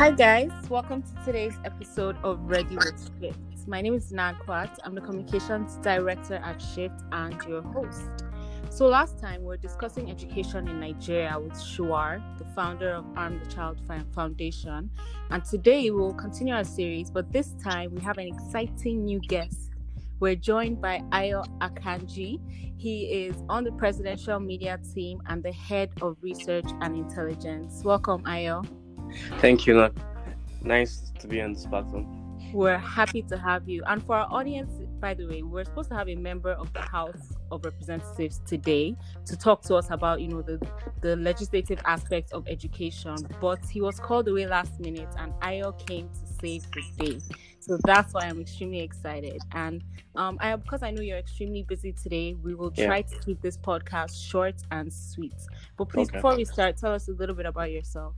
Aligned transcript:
Hi, 0.00 0.10
guys. 0.10 0.50
Welcome 0.70 1.02
to 1.02 1.24
today's 1.26 1.58
episode 1.62 2.16
of 2.24 2.40
Ready 2.44 2.74
with 2.74 3.10
Shift. 3.20 3.68
My 3.68 3.82
name 3.82 3.92
is 3.92 4.10
Nakwat. 4.10 4.78
I'm 4.82 4.94
the 4.94 5.02
communications 5.02 5.76
director 5.82 6.36
at 6.36 6.58
Shift 6.58 7.02
and 7.12 7.36
your 7.46 7.60
host. 7.60 8.24
So, 8.70 8.86
last 8.86 9.18
time 9.18 9.42
we 9.42 9.48
were 9.48 9.58
discussing 9.58 10.10
education 10.10 10.68
in 10.68 10.80
Nigeria 10.80 11.38
with 11.38 11.52
Shuar, 11.52 12.22
the 12.38 12.46
founder 12.56 12.94
of 12.94 13.04
Arm 13.14 13.40
the 13.44 13.50
Child 13.54 13.78
Foundation. 14.14 14.88
And 15.28 15.44
today 15.44 15.90
we 15.90 16.00
will 16.00 16.14
continue 16.14 16.54
our 16.54 16.64
series, 16.64 17.10
but 17.10 17.30
this 17.30 17.52
time 17.62 17.94
we 17.94 18.00
have 18.00 18.16
an 18.16 18.26
exciting 18.26 19.04
new 19.04 19.20
guest. 19.20 19.70
We're 20.18 20.34
joined 20.34 20.80
by 20.80 21.00
Ayo 21.12 21.44
Akanji. 21.58 22.40
He 22.78 23.26
is 23.26 23.36
on 23.50 23.64
the 23.64 23.72
presidential 23.72 24.40
media 24.40 24.80
team 24.94 25.20
and 25.26 25.42
the 25.42 25.52
head 25.52 25.90
of 26.00 26.16
research 26.22 26.70
and 26.80 26.96
intelligence. 26.96 27.82
Welcome, 27.84 28.22
Ayo. 28.22 28.66
Thank 29.38 29.66
you. 29.66 29.74
Not 29.74 29.92
nice 30.62 31.12
to 31.18 31.26
be 31.26 31.40
on 31.40 31.52
this 31.52 31.66
platform. 31.66 32.16
We're 32.52 32.78
happy 32.78 33.22
to 33.22 33.38
have 33.38 33.68
you. 33.68 33.82
And 33.86 34.04
for 34.04 34.16
our 34.16 34.26
audience, 34.30 34.72
by 34.98 35.14
the 35.14 35.26
way, 35.26 35.42
we're 35.42 35.64
supposed 35.64 35.88
to 35.90 35.94
have 35.94 36.08
a 36.08 36.16
member 36.16 36.50
of 36.50 36.72
the 36.72 36.80
House 36.80 37.32
of 37.52 37.64
Representatives 37.64 38.40
today 38.44 38.96
to 39.26 39.36
talk 39.36 39.62
to 39.62 39.76
us 39.76 39.90
about, 39.90 40.20
you 40.20 40.28
know, 40.28 40.42
the, 40.42 40.60
the 41.00 41.14
legislative 41.16 41.80
aspects 41.84 42.32
of 42.32 42.48
education. 42.48 43.16
But 43.40 43.64
he 43.66 43.80
was 43.80 44.00
called 44.00 44.26
away 44.26 44.46
last 44.46 44.80
minute 44.80 45.08
and 45.18 45.32
Ayo 45.34 45.78
came 45.86 46.08
to 46.08 46.32
save 46.40 46.66
the 46.72 46.82
day. 46.98 47.20
So 47.60 47.78
that's 47.84 48.14
why 48.14 48.22
I'm 48.22 48.40
extremely 48.40 48.80
excited. 48.80 49.40
And 49.52 49.84
um, 50.16 50.38
I 50.40 50.56
because 50.56 50.82
I 50.82 50.90
know 50.90 51.02
you're 51.02 51.18
extremely 51.18 51.62
busy 51.62 51.92
today, 51.92 52.34
we 52.34 52.54
will 52.54 52.70
try 52.70 52.96
yeah. 52.96 53.02
to 53.02 53.18
keep 53.24 53.40
this 53.42 53.58
podcast 53.58 54.28
short 54.28 54.56
and 54.70 54.92
sweet. 54.92 55.34
But 55.76 55.90
please, 55.90 56.08
okay. 56.08 56.18
before 56.18 56.36
we 56.36 56.44
start, 56.44 56.78
tell 56.78 56.92
us 56.92 57.08
a 57.08 57.12
little 57.12 57.34
bit 57.34 57.46
about 57.46 57.70
yourself. 57.70 58.14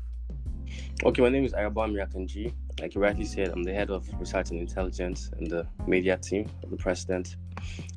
Okay, 1.04 1.22
my 1.22 1.28
name 1.28 1.44
is 1.44 1.52
Ayobami 1.52 2.06
Akanji. 2.06 2.52
Like 2.80 2.94
you 2.94 3.00
rightly 3.00 3.24
said, 3.24 3.48
I'm 3.48 3.62
the 3.64 3.72
head 3.72 3.90
of 3.90 4.08
research 4.20 4.50
and 4.50 4.60
intelligence 4.60 5.30
and 5.36 5.48
the 5.48 5.66
media 5.86 6.16
team 6.16 6.48
of 6.62 6.70
the 6.70 6.76
president. 6.76 7.36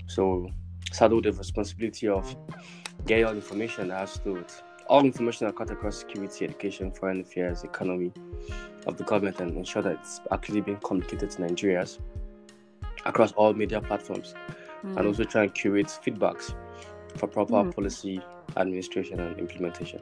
So, 0.07 0.49
saddled 0.91 1.25
with 1.25 1.35
the 1.35 1.39
responsibility 1.39 2.07
of 2.07 2.35
getting 3.05 3.25
all 3.25 3.33
information 3.33 3.91
as 3.91 4.17
to 4.19 4.37
it. 4.37 4.63
All 4.87 5.03
information 5.03 5.47
that 5.47 5.55
cut 5.55 5.69
across 5.71 5.97
security, 5.99 6.45
education, 6.45 6.91
foreign 6.91 7.21
affairs, 7.21 7.63
economy 7.63 8.11
of 8.87 8.97
the 8.97 9.03
government 9.03 9.39
and 9.39 9.55
ensure 9.57 9.81
that 9.81 9.93
it's 9.93 10.21
actually 10.31 10.61
being 10.61 10.77
communicated 10.77 11.31
to 11.31 11.41
Nigerians 11.41 11.99
across 13.05 13.31
all 13.33 13.53
media 13.53 13.81
platforms 13.81 14.33
mm. 14.83 14.97
and 14.97 15.07
also 15.07 15.23
try 15.23 15.43
and 15.43 15.53
curate 15.53 15.87
feedbacks 15.87 16.53
for 17.15 17.27
proper 17.27 17.53
mm. 17.53 17.75
policy 17.75 18.21
administration 18.57 19.19
and 19.19 19.37
implementation. 19.39 19.99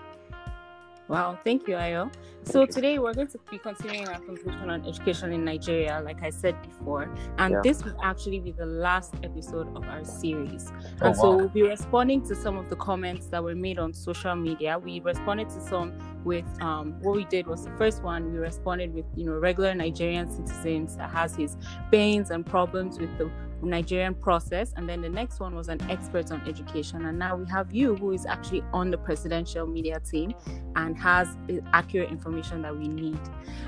Wow, 1.09 1.37
thank 1.43 1.67
you, 1.67 1.75
Ayo. 1.75 2.11
So 2.43 2.65
today 2.65 2.97
we're 2.99 3.13
going 3.13 3.27
to 3.27 3.39
be 3.51 3.57
continuing 3.57 4.07
our 4.07 4.19
conversation 4.19 4.69
on 4.69 4.85
education 4.87 5.31
in 5.31 5.43
Nigeria, 5.45 6.01
like 6.03 6.23
I 6.23 6.29
said 6.29 6.61
before, 6.61 7.13
and 7.37 7.53
yeah. 7.53 7.61
this 7.63 7.83
will 7.83 7.95
actually 8.01 8.39
be 8.39 8.51
the 8.51 8.65
last 8.65 9.13
episode 9.23 9.75
of 9.75 9.83
our 9.83 10.03
series. 10.03 10.71
Oh, 11.01 11.07
and 11.07 11.15
so 11.15 11.29
wow. 11.31 11.35
we'll 11.37 11.49
be 11.49 11.63
responding 11.63 12.21
to 12.27 12.35
some 12.35 12.57
of 12.57 12.69
the 12.69 12.75
comments 12.77 13.27
that 13.27 13.43
were 13.43 13.55
made 13.55 13.79
on 13.79 13.93
social 13.93 14.35
media. 14.35 14.79
We 14.79 14.99
responded 15.01 15.49
to 15.49 15.61
some 15.61 15.93
with 16.23 16.45
um, 16.61 16.95
what 17.01 17.15
we 17.15 17.25
did 17.25 17.47
was 17.47 17.65
the 17.65 17.71
first 17.77 18.01
one 18.01 18.31
we 18.31 18.39
responded 18.39 18.93
with 18.93 19.05
you 19.15 19.25
know 19.25 19.33
regular 19.33 19.73
Nigerian 19.75 20.29
citizens 20.29 20.95
that 20.97 21.09
has 21.09 21.35
his 21.35 21.57
pains 21.91 22.29
and 22.31 22.45
problems 22.45 22.97
with 22.99 23.17
the 23.17 23.29
Nigerian 23.63 24.13
process. 24.13 24.73
And 24.75 24.87
then 24.87 25.01
the 25.01 25.09
next 25.09 25.39
one 25.39 25.55
was 25.55 25.69
an 25.69 25.81
expert 25.89 26.31
on 26.31 26.41
education. 26.47 27.05
And 27.05 27.17
now 27.17 27.35
we 27.35 27.45
have 27.49 27.73
you, 27.73 27.95
who 27.95 28.11
is 28.11 28.25
actually 28.25 28.63
on 28.73 28.91
the 28.91 28.97
presidential 28.97 29.65
media 29.67 29.99
team 29.99 30.33
and 30.75 30.97
has 30.97 31.37
accurate 31.73 32.09
information 32.09 32.61
that 32.63 32.77
we 32.77 32.87
need. 32.87 33.19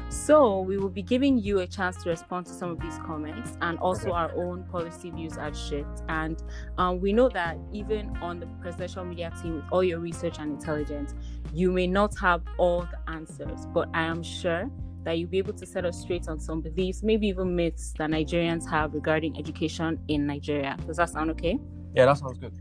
So 0.09 0.61
we 0.61 0.77
will 0.77 0.89
be 0.89 1.01
giving 1.01 1.37
you 1.37 1.59
a 1.59 1.67
chance 1.67 2.01
to 2.03 2.09
respond 2.09 2.45
to 2.47 2.53
some 2.53 2.71
of 2.71 2.79
these 2.79 2.97
comments 2.99 3.57
and 3.61 3.77
also 3.79 4.11
our 4.11 4.31
own 4.35 4.63
policy 4.65 5.11
views 5.11 5.37
at 5.37 5.55
Shift. 5.55 6.03
And 6.09 6.41
um, 6.77 6.99
we 6.99 7.13
know 7.13 7.29
that 7.29 7.57
even 7.73 8.15
on 8.17 8.39
the 8.39 8.47
presidential 8.61 9.03
media 9.05 9.31
team, 9.41 9.55
with 9.55 9.65
all 9.71 9.83
your 9.83 9.99
research 9.99 10.39
and 10.39 10.51
intelligence, 10.51 11.13
you 11.53 11.71
may 11.71 11.87
not 11.87 12.17
have 12.19 12.41
all 12.57 12.81
the 12.81 13.11
answers, 13.11 13.65
but 13.73 13.89
I 13.93 14.03
am 14.03 14.23
sure 14.23 14.69
that 15.05 15.17
you'll 15.17 15.29
be 15.29 15.37
able 15.37 15.53
to 15.53 15.65
set 15.65 15.85
us 15.85 16.01
straight 16.01 16.27
on 16.27 16.39
some 16.39 16.61
beliefs, 16.61 17.01
maybe 17.03 17.27
even 17.27 17.55
myths 17.55 17.93
that 17.97 18.09
Nigerians 18.09 18.69
have 18.69 18.93
regarding 18.93 19.37
education 19.37 19.99
in 20.09 20.25
Nigeria. 20.25 20.75
Does 20.85 20.97
that 20.97 21.09
sound 21.09 21.31
okay? 21.31 21.57
Yeah, 21.95 22.05
that 22.05 22.17
sounds 22.17 22.37
good. 22.39 22.53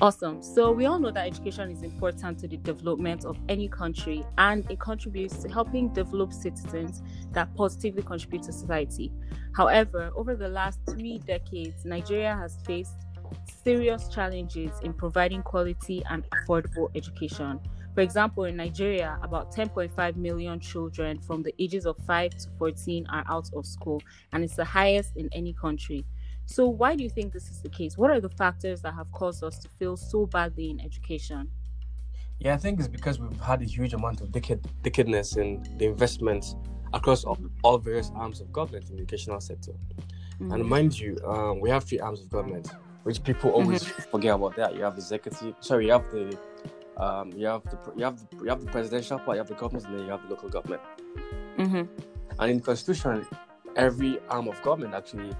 Awesome. 0.00 0.40
So, 0.42 0.70
we 0.70 0.86
all 0.86 1.00
know 1.00 1.10
that 1.10 1.26
education 1.26 1.72
is 1.72 1.82
important 1.82 2.38
to 2.38 2.48
the 2.48 2.56
development 2.56 3.24
of 3.24 3.36
any 3.48 3.68
country 3.68 4.24
and 4.38 4.64
it 4.70 4.78
contributes 4.78 5.38
to 5.38 5.48
helping 5.48 5.92
develop 5.92 6.32
citizens 6.32 7.02
that 7.32 7.52
positively 7.56 8.02
contribute 8.04 8.44
to 8.44 8.52
society. 8.52 9.12
However, 9.56 10.12
over 10.14 10.36
the 10.36 10.48
last 10.48 10.78
three 10.88 11.18
decades, 11.18 11.84
Nigeria 11.84 12.36
has 12.36 12.58
faced 12.64 12.94
serious 13.64 14.08
challenges 14.08 14.70
in 14.84 14.92
providing 14.92 15.42
quality 15.42 16.02
and 16.08 16.24
affordable 16.30 16.90
education. 16.94 17.58
For 17.98 18.02
example, 18.02 18.44
in 18.44 18.54
Nigeria, 18.54 19.18
about 19.24 19.52
10.5 19.52 20.14
million 20.14 20.60
children 20.60 21.18
from 21.18 21.42
the 21.42 21.52
ages 21.60 21.84
of 21.84 21.96
5 22.06 22.30
to 22.30 22.48
14 22.56 23.04
are 23.10 23.24
out 23.28 23.50
of 23.56 23.66
school, 23.66 24.00
and 24.32 24.44
it's 24.44 24.54
the 24.54 24.64
highest 24.64 25.16
in 25.16 25.28
any 25.32 25.52
country. 25.52 26.04
So, 26.46 26.68
why 26.68 26.94
do 26.94 27.02
you 27.02 27.10
think 27.10 27.32
this 27.32 27.50
is 27.50 27.60
the 27.60 27.68
case? 27.68 27.98
What 27.98 28.12
are 28.12 28.20
the 28.20 28.28
factors 28.28 28.82
that 28.82 28.94
have 28.94 29.10
caused 29.10 29.42
us 29.42 29.58
to 29.58 29.68
feel 29.80 29.96
so 29.96 30.26
badly 30.26 30.70
in 30.70 30.78
education? 30.78 31.50
Yeah, 32.38 32.54
I 32.54 32.56
think 32.58 32.78
it's 32.78 32.86
because 32.86 33.18
we've 33.18 33.40
had 33.40 33.62
a 33.62 33.64
huge 33.64 33.94
amount 33.94 34.20
of 34.20 34.28
decadness 34.28 35.36
in 35.36 35.64
the 35.78 35.86
investments 35.86 36.54
across 36.94 37.24
all, 37.24 37.36
all, 37.64 37.78
various 37.78 38.12
arms 38.14 38.40
of 38.40 38.52
government 38.52 38.90
in 38.90 38.94
the 38.94 39.02
educational 39.02 39.40
sector. 39.40 39.72
Mm-hmm. 39.72 40.52
And 40.52 40.64
mind 40.64 40.96
you, 41.00 41.18
um, 41.26 41.58
we 41.58 41.68
have 41.70 41.82
three 41.82 41.98
arms 41.98 42.20
of 42.20 42.30
government, 42.30 42.68
which 43.02 43.24
people 43.24 43.50
always 43.50 43.82
mm-hmm. 43.82 44.10
forget 44.12 44.36
about 44.36 44.54
that. 44.54 44.76
You 44.76 44.84
have 44.84 44.94
the 44.94 45.02
executive, 45.02 45.56
sorry, 45.58 45.86
you 45.86 45.90
have 45.90 46.08
the 46.12 46.38
um, 46.98 47.32
you 47.32 47.46
have 47.46 47.62
the 47.64 47.78
you 47.96 48.04
have 48.04 48.18
the, 48.18 48.36
you 48.38 48.48
have 48.48 48.64
the 48.64 48.70
presidential 48.70 49.18
part, 49.18 49.36
you 49.36 49.38
have 49.38 49.48
the 49.48 49.54
government, 49.54 49.86
and 49.86 49.98
then 49.98 50.04
you 50.04 50.10
have 50.10 50.22
the 50.22 50.34
local 50.34 50.48
government. 50.48 50.82
Mm-hmm. 51.56 51.82
And 52.40 52.50
in 52.50 52.58
the 52.58 52.62
constitution, 52.62 53.26
every 53.76 54.18
arm 54.28 54.48
of 54.48 54.60
government 54.62 54.94
actually, 54.94 55.32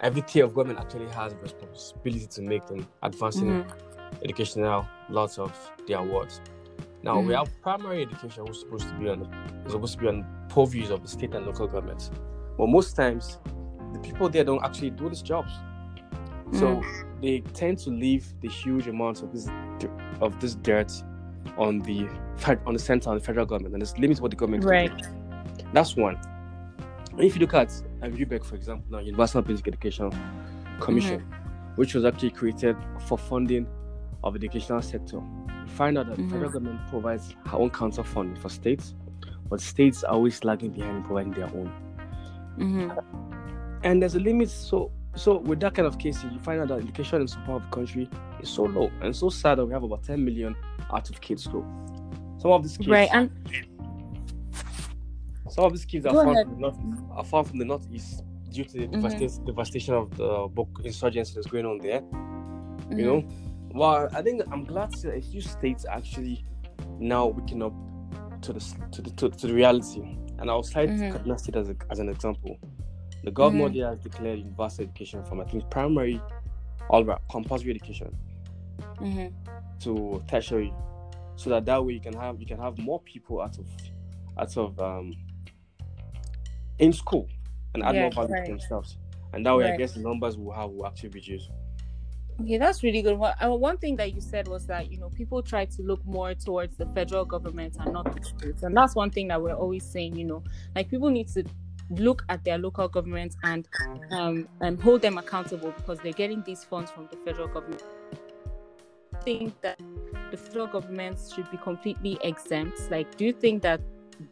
every 0.00 0.22
tier 0.22 0.44
of 0.44 0.54
government 0.54 0.80
actually 0.80 1.08
has 1.08 1.32
a 1.32 1.36
responsibility 1.36 2.26
to 2.26 2.42
make 2.42 2.66
them 2.66 2.86
advancing 3.02 3.64
mm-hmm. 3.64 4.24
educational 4.24 4.86
lots 5.10 5.38
of 5.38 5.52
their 5.86 5.98
awards. 5.98 6.40
Now 7.02 7.16
mm-hmm. 7.16 7.28
we 7.28 7.34
have 7.34 7.50
primary 7.62 8.02
education, 8.02 8.44
which 8.44 8.56
is 8.56 8.60
supposed 8.60 8.88
to 8.88 8.94
be 8.94 9.08
on 9.08 9.22
is 9.66 9.72
supposed 9.72 9.94
to 9.94 10.00
be 10.00 10.08
on 10.08 10.26
purviews 10.48 10.90
of 10.90 11.02
the 11.02 11.08
state 11.08 11.34
and 11.34 11.46
local 11.46 11.66
governments, 11.66 12.10
but 12.56 12.68
most 12.68 12.96
times 12.96 13.38
the 13.92 13.98
people 13.98 14.28
there 14.28 14.44
don't 14.44 14.64
actually 14.64 14.90
do 14.90 15.08
these 15.08 15.22
jobs. 15.22 15.52
So 16.52 16.76
mm. 16.76 17.20
they 17.22 17.40
tend 17.54 17.78
to 17.78 17.90
leave 17.90 18.32
the 18.40 18.48
huge 18.48 18.86
amounts 18.86 19.22
of 19.22 19.32
this 19.32 19.48
of 20.20 20.38
this 20.40 20.54
dirt 20.56 20.92
on 21.56 21.80
the 21.80 22.08
on 22.66 22.74
the 22.74 22.78
center 22.78 23.10
on 23.10 23.18
the 23.18 23.24
federal 23.24 23.46
government, 23.46 23.74
and 23.74 23.82
it's 23.82 23.96
limits 23.98 24.20
what 24.20 24.30
the 24.30 24.36
government 24.36 24.64
right. 24.64 24.90
can 24.90 24.98
do. 25.56 25.64
That's 25.72 25.96
one. 25.96 26.16
And 27.12 27.20
if 27.20 27.34
you 27.34 27.40
look 27.40 27.54
at 27.54 27.70
uh, 28.02 28.06
UBEC, 28.06 28.44
for 28.44 28.54
example, 28.54 28.86
now 28.90 28.98
Universal 28.98 29.42
Basic 29.42 29.68
Education 29.68 30.10
Commission, 30.80 31.20
mm-hmm. 31.20 31.74
which 31.76 31.94
was 31.94 32.04
actually 32.04 32.30
created 32.30 32.76
for 33.06 33.18
funding 33.18 33.66
of 34.24 34.34
the 34.34 34.38
educational 34.38 34.82
sector, 34.82 35.16
you 35.16 35.66
find 35.68 35.98
out 35.98 36.06
that 36.06 36.14
mm-hmm. 36.14 36.28
the 36.28 36.34
federal 36.34 36.50
government 36.50 36.80
provides 36.88 37.34
her 37.46 37.58
own 37.58 37.70
counter 37.70 38.02
funding 38.02 38.40
for 38.40 38.48
states, 38.48 38.94
but 39.48 39.60
states 39.60 40.04
are 40.04 40.14
always 40.14 40.42
lagging 40.44 40.70
behind 40.70 40.98
in 40.98 41.02
providing 41.04 41.32
their 41.32 41.46
own. 41.46 41.72
Mm-hmm. 42.58 42.90
And 43.84 44.00
there's 44.00 44.14
a 44.14 44.20
limit. 44.20 44.48
So, 44.48 44.90
so 45.14 45.38
with 45.38 45.60
that 45.60 45.74
kind 45.74 45.86
of 45.86 45.98
case, 45.98 46.22
you 46.24 46.38
find 46.40 46.60
out 46.60 46.68
that 46.68 46.78
education 46.78 47.20
in 47.20 47.28
some 47.28 47.44
part 47.44 47.62
of 47.62 47.70
the 47.70 47.74
country 47.74 48.08
is 48.40 48.48
so 48.48 48.64
low 48.64 48.90
and 49.02 49.14
so 49.14 49.28
sad 49.28 49.58
that 49.58 49.66
we 49.66 49.72
have 49.72 49.82
about 49.82 50.02
10 50.02 50.24
million 50.24 50.56
out 50.92 51.08
of 51.10 51.20
kids 51.20 51.44
school. 51.44 51.64
Some 52.38 52.50
of 52.50 52.62
these 52.62 52.76
kids, 52.76 52.88
right, 52.88 53.08
and 53.12 53.30
some 55.50 55.64
of 55.64 55.72
these 55.72 55.84
kids 55.84 56.06
are 56.06 56.14
found, 56.14 56.38
from 56.38 56.54
the 56.54 56.60
north, 56.60 56.78
are 57.12 57.24
found 57.24 57.48
from 57.48 57.58
the 57.58 57.64
northeast 57.64 58.24
due 58.50 58.64
to 58.64 58.72
the 58.72 58.78
mm-hmm. 58.86 59.02
devastation, 59.02 59.44
devastation 59.44 59.94
of 59.94 60.16
the 60.16 60.48
Boko 60.52 60.82
insurgency 60.82 61.34
that's 61.34 61.46
going 61.46 61.66
on 61.66 61.78
there. 61.78 62.00
Mm-hmm. 62.00 62.98
You 62.98 63.04
know, 63.04 63.24
well, 63.74 64.08
I 64.14 64.22
think 64.22 64.42
I'm 64.50 64.64
glad 64.64 64.92
to 64.92 64.98
see 64.98 65.08
that 65.08 65.18
a 65.18 65.20
few 65.20 65.40
states 65.40 65.84
actually 65.88 66.44
now 66.98 67.26
waking 67.26 67.62
up 67.62 67.74
to 68.42 68.52
the 68.52 68.60
to 68.92 69.02
the 69.02 69.10
to, 69.10 69.28
to 69.28 69.46
the 69.46 69.54
reality. 69.54 70.00
And 70.38 70.50
I'll 70.50 70.62
cite 70.62 70.88
mm-hmm. 70.88 71.16
Kaduna 71.16 71.38
State 71.38 71.56
as, 71.56 71.68
a, 71.68 71.76
as 71.90 71.98
an 71.98 72.08
example. 72.08 72.58
The 73.24 73.30
government 73.30 73.74
mm-hmm. 73.74 73.88
has 73.88 73.98
declared 74.00 74.40
universal 74.40 74.84
education 74.84 75.24
from 75.24 75.40
I 75.40 75.44
think 75.44 75.68
primary 75.70 76.20
all 76.90 77.04
right 77.04 77.18
compulsory 77.30 77.70
education 77.70 78.16
mm-hmm. 78.78 79.28
to 79.80 80.22
tertiary, 80.28 80.72
so 81.36 81.50
that 81.50 81.64
that 81.66 81.84
way 81.84 81.94
you 81.94 82.00
can 82.00 82.14
have 82.14 82.40
you 82.40 82.46
can 82.46 82.58
have 82.58 82.78
more 82.78 83.00
people 83.00 83.40
out 83.40 83.58
of 83.58 83.66
out 84.38 84.56
of 84.56 84.78
um 84.80 85.14
in 86.78 86.92
school 86.92 87.28
and 87.74 87.82
add 87.84 87.94
yeah, 87.94 88.02
more 88.02 88.10
value 88.10 88.34
right. 88.34 88.44
to 88.44 88.50
themselves, 88.52 88.98
and 89.32 89.46
that 89.46 89.56
way 89.56 89.64
right. 89.64 89.74
I 89.74 89.76
guess 89.76 89.92
the 89.92 90.00
numbers 90.00 90.36
will 90.36 90.52
have 90.52 90.70
will 90.70 90.86
actually 90.86 91.10
reduce. 91.10 91.48
Okay, 92.40 92.58
that's 92.58 92.82
really 92.82 93.02
good. 93.02 93.18
Well, 93.18 93.34
uh, 93.40 93.50
one 93.50 93.76
thing 93.76 93.94
that 93.96 94.14
you 94.14 94.20
said 94.20 94.48
was 94.48 94.66
that 94.66 94.90
you 94.90 94.98
know 94.98 95.10
people 95.10 95.42
try 95.42 95.64
to 95.66 95.82
look 95.82 96.04
more 96.04 96.34
towards 96.34 96.76
the 96.76 96.86
federal 96.86 97.24
government 97.24 97.76
and 97.78 97.92
not 97.92 98.14
the 98.14 98.22
states, 98.24 98.62
and 98.62 98.76
that's 98.76 98.94
one 98.94 99.10
thing 99.10 99.28
that 99.28 99.40
we're 99.40 99.54
always 99.54 99.84
saying. 99.84 100.16
You 100.16 100.24
know, 100.24 100.44
like 100.74 100.90
people 100.90 101.10
need 101.10 101.28
to 101.28 101.44
look 101.98 102.24
at 102.28 102.44
their 102.44 102.58
local 102.58 102.88
governments 102.88 103.36
and 103.42 103.68
um, 104.10 104.48
and 104.60 104.80
hold 104.80 105.02
them 105.02 105.18
accountable 105.18 105.72
because 105.76 105.98
they're 106.00 106.12
getting 106.12 106.42
these 106.44 106.64
funds 106.64 106.90
from 106.90 107.08
the 107.10 107.16
federal 107.18 107.48
government. 107.48 107.82
I 109.14 109.18
think 109.24 109.60
that 109.60 109.80
the 110.30 110.36
federal 110.36 110.66
government 110.66 111.18
should 111.34 111.50
be 111.50 111.58
completely 111.58 112.18
exempt. 112.22 112.90
Like, 112.90 113.16
do 113.16 113.24
you 113.24 113.32
think 113.32 113.62
that 113.62 113.80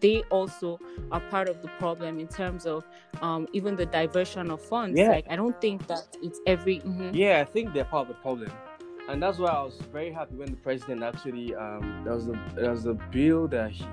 they 0.00 0.22
also 0.30 0.78
are 1.10 1.20
part 1.20 1.48
of 1.48 1.60
the 1.62 1.68
problem 1.78 2.20
in 2.20 2.28
terms 2.28 2.66
of 2.66 2.84
um, 3.22 3.48
even 3.52 3.76
the 3.76 3.86
diversion 3.86 4.50
of 4.50 4.62
funds. 4.62 4.98
Yeah. 4.98 5.08
Like 5.08 5.26
I 5.28 5.36
don't 5.36 5.60
think 5.60 5.86
that 5.88 6.06
it's 6.22 6.40
every. 6.46 6.78
Mm-hmm. 6.80 7.14
Yeah, 7.14 7.40
I 7.40 7.44
think 7.44 7.72
they're 7.72 7.84
part 7.84 8.08
of 8.08 8.08
the 8.08 8.20
problem, 8.20 8.52
and 9.08 9.22
that's 9.22 9.38
why 9.38 9.50
I 9.50 9.62
was 9.62 9.78
very 9.92 10.12
happy 10.12 10.36
when 10.36 10.50
the 10.50 10.56
president 10.56 11.02
actually 11.02 11.54
um, 11.54 12.02
there 12.04 12.14
was 12.14 12.28
a 12.28 12.40
there 12.54 12.70
was 12.70 12.86
a 12.86 12.94
bill 12.94 13.48
that 13.48 13.72
he 13.72 13.86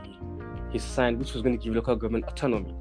he 0.72 0.80
signed 0.80 1.18
which 1.18 1.34
was 1.34 1.42
going 1.42 1.58
to 1.58 1.64
give 1.64 1.76
local 1.76 1.96
government 1.96 2.26
autonomy, 2.28 2.76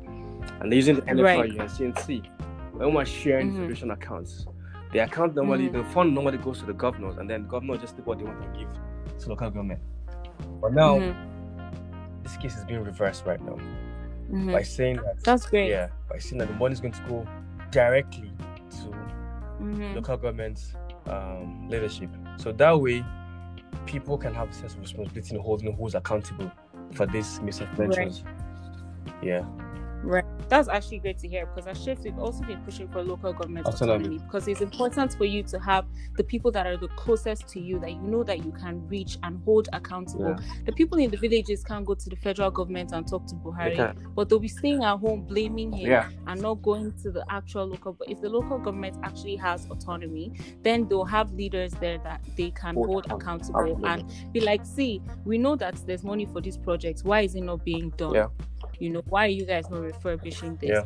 and 0.60 0.70
they're 0.70 0.76
using 0.76 0.96
the 0.96 1.02
NFRU 1.02 1.24
right. 1.24 1.50
and 1.50 1.68
CNC 1.68 2.26
when 2.74 2.94
we're 2.94 3.04
sharing 3.04 3.48
mm-hmm. 3.48 3.60
federation 3.60 3.90
accounts. 3.90 4.46
The 4.92 5.00
account 5.00 5.34
normally, 5.34 5.68
mm-hmm. 5.68 5.78
the 5.78 5.84
fund 5.84 6.14
normally 6.14 6.38
goes 6.38 6.60
to 6.60 6.66
the 6.66 6.72
governors, 6.72 7.16
and 7.18 7.28
then 7.28 7.42
the 7.42 7.48
governor 7.48 7.76
just 7.76 7.96
take 7.96 8.06
what 8.06 8.18
they 8.18 8.24
want 8.24 8.40
to 8.40 8.58
give 8.58 8.68
to 9.18 9.28
local 9.28 9.50
government. 9.50 9.80
But 10.60 10.72
now 10.72 10.98
mm-hmm 10.98 11.36
this 12.26 12.36
case 12.36 12.56
is 12.56 12.64
being 12.64 12.82
reversed 12.82 13.24
right 13.24 13.40
now 13.40 13.52
mm-hmm. 13.52 14.52
by 14.52 14.62
saying 14.62 14.96
that 14.96 15.22
that's 15.22 15.46
great. 15.46 15.70
Yeah, 15.70 15.88
by 16.10 16.18
saying 16.18 16.38
that 16.38 16.48
the 16.48 16.54
money 16.54 16.72
is 16.72 16.80
going 16.80 16.92
to 16.92 17.02
go 17.02 17.26
directly 17.70 18.32
to 18.70 18.86
mm-hmm. 18.86 19.94
local 19.94 20.16
government 20.16 20.74
um, 21.06 21.68
leadership. 21.68 22.10
So 22.36 22.52
that 22.52 22.80
way, 22.80 23.04
people 23.86 24.18
can 24.18 24.34
have 24.34 24.50
a 24.50 24.52
sense 24.52 24.74
of 24.74 24.80
responsibility 24.80 25.34
in 25.34 25.40
holding 25.40 25.72
who's 25.76 25.94
accountable 25.94 26.50
for 26.94 27.06
these 27.06 27.40
misadventures. 27.40 28.24
Right. 28.24 29.14
Yeah. 29.22 29.44
That's 30.48 30.68
actually 30.68 30.98
great 30.98 31.18
to 31.18 31.28
hear 31.28 31.46
because 31.46 31.66
as 31.66 31.82
Shift, 31.82 32.04
we've 32.04 32.18
also 32.18 32.42
been 32.44 32.60
pushing 32.62 32.88
for 32.88 33.02
local 33.02 33.32
government 33.32 33.66
autonomy. 33.66 34.04
autonomy 34.04 34.18
because 34.18 34.48
it's 34.48 34.60
important 34.60 35.14
for 35.14 35.24
you 35.24 35.42
to 35.44 35.58
have 35.58 35.86
the 36.16 36.24
people 36.24 36.50
that 36.52 36.66
are 36.66 36.76
the 36.76 36.88
closest 36.88 37.48
to 37.48 37.60
you 37.60 37.78
that 37.80 37.90
you 37.90 38.00
know 38.00 38.22
that 38.22 38.44
you 38.44 38.52
can 38.52 38.86
reach 38.88 39.18
and 39.22 39.42
hold 39.44 39.68
accountable. 39.72 40.36
Yeah. 40.38 40.62
The 40.66 40.72
people 40.72 40.98
in 40.98 41.10
the 41.10 41.16
villages 41.16 41.64
can't 41.64 41.84
go 41.84 41.94
to 41.94 42.10
the 42.10 42.16
federal 42.16 42.50
government 42.50 42.92
and 42.92 43.06
talk 43.06 43.26
to 43.26 43.34
Buhari, 43.34 43.76
they 43.76 44.02
but 44.14 44.28
they'll 44.28 44.38
be 44.38 44.48
staying 44.48 44.84
at 44.84 44.98
home 44.98 45.22
blaming 45.22 45.72
him 45.72 45.90
yeah. 45.90 46.08
and 46.26 46.40
not 46.40 46.62
going 46.62 46.92
to 47.02 47.10
the 47.10 47.24
actual 47.28 47.66
local. 47.66 47.92
But 47.94 48.08
if 48.08 48.20
the 48.20 48.28
local 48.28 48.58
government 48.58 48.96
actually 49.02 49.36
has 49.36 49.66
autonomy, 49.70 50.32
then 50.62 50.88
they'll 50.88 51.04
have 51.04 51.32
leaders 51.32 51.72
there 51.72 51.98
that 51.98 52.20
they 52.36 52.50
can 52.50 52.74
hold, 52.74 53.06
hold 53.06 53.20
accountable 53.20 53.84
and 53.86 54.04
be 54.32 54.40
like, 54.40 54.64
see, 54.64 55.02
we 55.24 55.38
know 55.38 55.56
that 55.56 55.74
there's 55.86 56.04
money 56.04 56.26
for 56.26 56.40
these 56.40 56.56
projects. 56.56 57.02
Why 57.04 57.22
is 57.22 57.34
it 57.34 57.42
not 57.42 57.64
being 57.64 57.90
done? 57.90 58.14
Yeah 58.14 58.26
you 58.78 58.90
know 58.90 59.02
why 59.08 59.24
are 59.24 59.30
you 59.30 59.44
guys 59.44 59.68
not 59.70 59.80
refurbishing 59.80 60.56
this 60.56 60.70
yeah. 60.70 60.82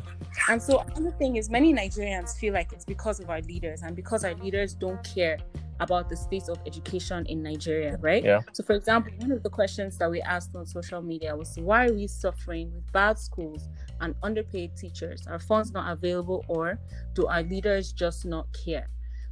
and 0.49 0.61
so 0.61 0.79
another 0.95 1.11
thing 1.17 1.35
is 1.35 1.49
many 1.49 1.73
nigerians 1.73 2.37
feel 2.37 2.53
like 2.53 2.71
it's 2.71 2.85
because 2.85 3.19
of 3.19 3.29
our 3.29 3.41
leaders 3.41 3.81
and 3.81 3.95
because 3.95 4.23
our 4.23 4.33
leaders 4.35 4.73
don't 4.73 5.03
care 5.03 5.37
about 5.79 6.09
the 6.09 6.15
state 6.15 6.47
of 6.47 6.57
education 6.65 7.25
in 7.25 7.41
nigeria 7.41 7.97
right 8.01 8.23
yeah. 8.23 8.39
so 8.53 8.63
for 8.63 8.73
example 8.73 9.11
one 9.17 9.31
of 9.31 9.41
the 9.43 9.49
questions 9.49 9.97
that 9.97 10.09
we 10.09 10.21
asked 10.21 10.55
on 10.55 10.65
social 10.65 11.01
media 11.01 11.35
was 11.35 11.57
why 11.59 11.87
are 11.87 11.93
we 11.93 12.07
suffering 12.07 12.71
with 12.73 12.89
bad 12.91 13.17
schools 13.17 13.67
and 14.01 14.15
underpaid 14.23 14.75
teachers 14.77 15.25
are 15.27 15.39
funds 15.39 15.71
not 15.71 15.91
available 15.91 16.45
or 16.47 16.79
do 17.13 17.25
our 17.27 17.43
leaders 17.43 17.91
just 17.91 18.25
not 18.25 18.47
care 18.53 18.87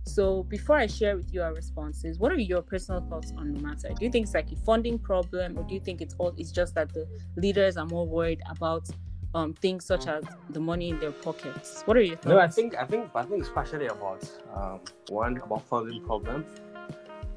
so 0.05 0.43
before 0.43 0.77
I 0.77 0.87
share 0.87 1.15
with 1.15 1.33
you 1.33 1.41
our 1.41 1.53
responses, 1.53 2.19
what 2.19 2.31
are 2.31 2.39
your 2.39 2.61
personal 2.61 3.01
thoughts 3.09 3.31
on 3.37 3.53
the 3.53 3.59
matter? 3.59 3.89
Do 3.89 4.05
you 4.05 4.11
think 4.11 4.25
it's 4.25 4.33
like 4.33 4.51
a 4.51 4.55
funding 4.55 4.97
problem, 4.97 5.57
or 5.57 5.63
do 5.63 5.73
you 5.73 5.79
think 5.79 6.01
it's 6.01 6.15
all 6.17 6.33
it's 6.37 6.51
just 6.51 6.75
that 6.75 6.93
the 6.93 7.07
leaders 7.35 7.77
are 7.77 7.85
more 7.85 8.07
worried 8.07 8.41
about 8.49 8.87
um, 9.35 9.53
things 9.53 9.85
such 9.85 10.07
as 10.07 10.23
the 10.49 10.59
money 10.59 10.89
in 10.89 10.99
their 10.99 11.11
pockets? 11.11 11.83
What 11.85 11.97
are 11.97 12.01
your 12.01 12.15
thoughts? 12.15 12.27
No, 12.27 12.39
I 12.39 12.47
think 12.47 12.75
I 12.75 12.85
think 12.85 13.09
I 13.13 13.23
think 13.23 13.41
it's 13.41 13.49
partially 13.49 13.87
about 13.87 14.27
um, 14.55 14.79
one 15.09 15.37
about 15.37 15.63
funding 15.67 16.03
problem, 16.03 16.45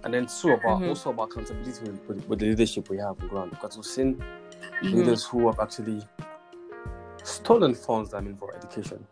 and 0.04 0.14
then 0.14 0.26
two 0.26 0.52
about 0.52 0.80
mm-hmm. 0.80 0.88
also 0.88 1.10
about 1.10 1.30
accountability 1.30 1.90
with, 1.90 2.08
with, 2.08 2.28
with, 2.28 2.38
the 2.38 2.46
leadership 2.46 2.88
we 2.88 2.98
have 2.98 3.20
on 3.20 3.28
ground 3.28 3.50
because 3.50 3.76
we've 3.76 3.84
seen 3.84 4.16
mm-hmm. 4.16 4.96
leaders 4.96 5.24
who 5.24 5.46
have 5.46 5.60
actually 5.60 6.02
stolen 7.22 7.74
funds. 7.74 8.14
I 8.14 8.20
mean, 8.20 8.36
for 8.36 8.54
education. 8.56 9.06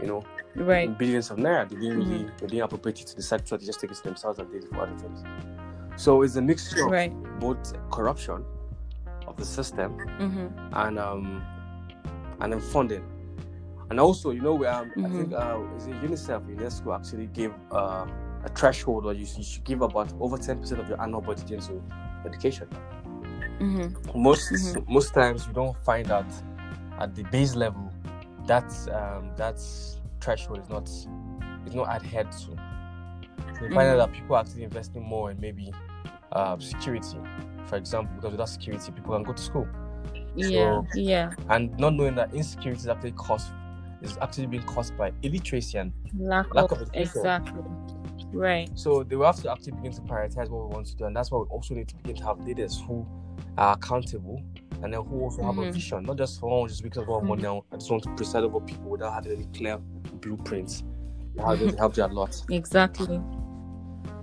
You 0.00 0.06
know, 0.06 0.24
right 0.56 0.98
billions 0.98 1.30
of 1.30 1.38
naira. 1.38 1.68
They 1.68 1.76
didn't 1.76 1.98
really 1.98 2.24
mm-hmm. 2.24 2.36
they 2.38 2.46
didn't 2.46 2.62
appropriate 2.62 3.00
it 3.00 3.06
to 3.08 3.16
the 3.16 3.22
sector. 3.22 3.56
They 3.56 3.66
just 3.66 3.80
take 3.80 3.90
it 3.90 3.96
to 3.96 4.02
themselves 4.02 4.38
and 4.38 4.50
did 4.50 4.64
it 4.64 4.70
for 4.70 4.82
other 4.82 4.96
things. 4.96 5.22
So 5.96 6.22
it's 6.22 6.36
a 6.36 6.42
mixture 6.42 6.86
right. 6.86 7.12
of 7.12 7.40
both 7.40 7.72
corruption 7.90 8.44
of 9.26 9.36
the 9.36 9.44
system 9.44 9.98
mm-hmm. 9.98 10.74
and 10.74 10.98
um 10.98 11.42
and 12.40 12.52
then 12.52 12.60
funding. 12.60 13.04
And 13.90 13.98
also, 13.98 14.30
you 14.30 14.42
know, 14.42 14.54
um, 14.66 14.90
mm-hmm. 14.90 15.06
I 15.06 15.08
think 15.08 15.32
uh, 15.32 15.60
is 15.76 15.86
it 15.86 16.02
UNICEF, 16.02 16.56
UNESCO 16.56 16.94
actually 16.94 17.26
gave 17.28 17.52
uh, 17.72 18.06
a 18.44 18.48
threshold 18.54 19.06
where 19.06 19.14
you, 19.14 19.26
you, 19.36 19.42
should 19.42 19.64
give 19.64 19.80
about 19.80 20.12
over 20.20 20.36
ten 20.36 20.58
percent 20.58 20.80
of 20.80 20.88
your 20.88 21.00
annual 21.00 21.22
budget 21.22 21.50
into 21.50 21.82
education. 22.26 22.68
Mm-hmm. 23.58 24.20
Most 24.20 24.52
mm-hmm. 24.52 24.92
most 24.92 25.14
times 25.14 25.46
you 25.46 25.52
don't 25.52 25.76
find 25.84 26.06
that 26.06 26.26
at 27.00 27.14
the 27.14 27.22
base 27.24 27.54
level. 27.54 27.90
That's 28.46 28.88
um, 28.88 29.30
that's 29.36 29.97
threshold 30.20 30.60
is 30.60 30.68
not 30.68 30.88
is 31.66 31.74
not 31.74 31.88
adhered 31.88 32.30
to. 32.32 32.38
So 33.58 33.64
you 33.64 33.70
find 33.70 33.88
mm. 33.88 33.92
out 33.92 33.96
that 33.96 34.12
people 34.12 34.36
are 34.36 34.40
actually 34.40 34.64
investing 34.64 35.02
more 35.02 35.30
in 35.30 35.40
maybe 35.40 35.72
uh, 36.32 36.58
security, 36.58 37.18
for 37.66 37.76
example, 37.76 38.14
because 38.16 38.32
without 38.32 38.48
security, 38.48 38.92
people 38.92 39.14
can 39.14 39.22
go 39.22 39.32
to 39.32 39.42
school. 39.42 39.66
Yeah, 40.36 40.82
so, 40.92 41.00
yeah. 41.00 41.32
And 41.50 41.76
not 41.78 41.94
knowing 41.94 42.14
that 42.16 42.32
insecurity 42.34 42.80
is 42.80 42.88
actually 42.88 43.12
caused 43.12 43.52
is 44.00 44.16
actually 44.20 44.46
being 44.46 44.62
caused 44.62 44.96
by 44.96 45.12
illiteracy 45.22 45.76
and 45.76 45.92
lack, 46.16 46.54
lack 46.54 46.70
of, 46.70 46.82
of 46.82 46.90
exactly. 46.94 47.62
Right. 48.32 48.70
So 48.74 49.02
they 49.02 49.16
will 49.16 49.26
have 49.26 49.42
to 49.42 49.50
actually 49.50 49.72
begin 49.72 49.92
to 49.92 50.00
prioritize 50.02 50.50
what 50.50 50.68
we 50.68 50.74
want 50.74 50.86
to 50.86 50.96
do, 50.96 51.04
and 51.06 51.16
that's 51.16 51.30
why 51.30 51.38
we 51.38 51.46
also 51.46 51.74
need 51.74 51.88
to 51.88 51.96
begin 51.96 52.16
to 52.16 52.24
have 52.24 52.38
leaders 52.40 52.80
who 52.86 53.06
are 53.56 53.74
accountable 53.74 54.42
and 54.82 54.92
then 54.92 55.02
who 55.04 55.20
also 55.22 55.38
mm-hmm. 55.38 55.46
have 55.46 55.58
a 55.58 55.62
mm-hmm. 55.62 55.72
vision, 55.72 56.04
not 56.04 56.16
just 56.16 56.38
for 56.38 56.60
one 56.60 56.68
just 56.68 56.82
because 56.82 57.02
of 57.02 57.08
mm-hmm. 57.08 57.28
money. 57.28 57.62
I 57.72 57.76
just 57.76 57.90
want 57.90 58.04
to 58.04 58.14
preside 58.14 58.44
over 58.44 58.60
people 58.60 58.90
without 58.90 59.12
having 59.12 59.32
any 59.32 59.46
clear 59.46 59.78
blueprints. 60.20 60.84
How 61.38 61.54
they 61.54 61.74
help 61.76 61.96
you 61.96 62.04
a 62.04 62.06
lot. 62.06 62.42
Exactly. 62.50 63.20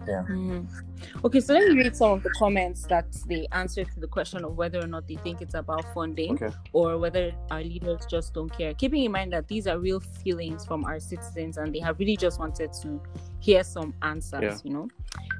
Yeah. 0.07 0.23
Mm-hmm. 0.29 1.25
Okay, 1.25 1.39
so 1.39 1.53
let 1.53 1.67
me 1.69 1.83
read 1.83 1.95
some 1.95 2.11
of 2.11 2.23
the 2.23 2.29
comments 2.31 2.83
that 2.87 3.07
they 3.27 3.47
answered 3.51 3.87
to 3.93 3.99
the 3.99 4.07
question 4.07 4.43
of 4.45 4.55
whether 4.55 4.79
or 4.79 4.87
not 4.87 5.07
they 5.07 5.15
think 5.15 5.41
it's 5.41 5.55
about 5.55 5.83
funding 5.93 6.33
okay. 6.33 6.55
or 6.73 6.97
whether 6.97 7.33
our 7.49 7.63
leaders 7.63 8.05
just 8.09 8.33
don't 8.33 8.49
care. 8.55 8.73
Keeping 8.75 9.03
in 9.03 9.11
mind 9.11 9.33
that 9.33 9.47
these 9.47 9.65
are 9.67 9.79
real 9.79 9.99
feelings 9.99 10.65
from 10.65 10.85
our 10.85 10.99
citizens 10.99 11.57
and 11.57 11.73
they 11.73 11.79
have 11.79 11.97
really 11.97 12.15
just 12.15 12.39
wanted 12.39 12.71
to 12.81 13.01
hear 13.39 13.63
some 13.63 13.93
answers, 14.03 14.41
yeah. 14.41 14.57
you 14.63 14.73
know. 14.73 14.87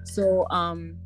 So 0.03 0.47
um 0.49 0.97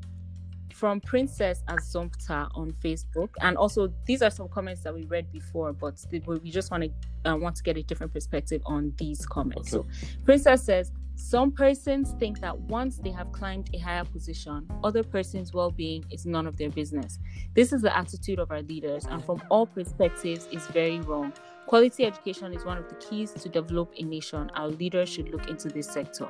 from 0.79 1.01
Princess 1.01 1.61
Azumpta 1.67 2.49
on 2.55 2.71
Facebook, 2.81 3.29
and 3.41 3.57
also 3.57 3.91
these 4.05 4.21
are 4.21 4.29
some 4.29 4.47
comments 4.47 4.81
that 4.83 4.93
we 4.93 5.03
read 5.05 5.29
before, 5.31 5.73
but 5.73 5.93
we 6.25 6.49
just 6.49 6.71
want 6.71 6.83
to 6.83 7.29
uh, 7.29 7.35
want 7.35 7.57
to 7.57 7.63
get 7.63 7.75
a 7.75 7.83
different 7.83 8.13
perspective 8.13 8.61
on 8.65 8.93
these 8.97 9.25
comments. 9.25 9.73
Okay. 9.73 9.89
So, 9.91 10.07
Princess 10.23 10.63
says 10.63 10.93
some 11.15 11.51
persons 11.51 12.15
think 12.17 12.39
that 12.39 12.57
once 12.57 12.95
they 12.97 13.11
have 13.11 13.29
climbed 13.33 13.69
a 13.73 13.77
higher 13.77 14.05
position, 14.05 14.65
other 14.85 15.03
persons' 15.03 15.53
well-being 15.53 16.05
is 16.11 16.25
none 16.25 16.47
of 16.47 16.55
their 16.55 16.69
business. 16.69 17.19
This 17.53 17.73
is 17.73 17.81
the 17.81 17.95
attitude 17.95 18.39
of 18.39 18.49
our 18.49 18.61
leaders, 18.61 19.05
and 19.05 19.21
from 19.23 19.41
all 19.49 19.65
perspectives, 19.65 20.47
is 20.49 20.65
very 20.67 21.01
wrong. 21.01 21.33
Quality 21.67 22.05
education 22.05 22.53
is 22.53 22.63
one 22.63 22.77
of 22.77 22.87
the 22.87 22.95
keys 22.95 23.33
to 23.33 23.49
develop 23.49 23.93
a 23.97 24.03
nation. 24.03 24.49
Our 24.55 24.69
leaders 24.69 25.09
should 25.09 25.29
look 25.29 25.49
into 25.49 25.67
this 25.67 25.87
sector. 25.89 26.29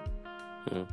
Mm. 0.72 0.88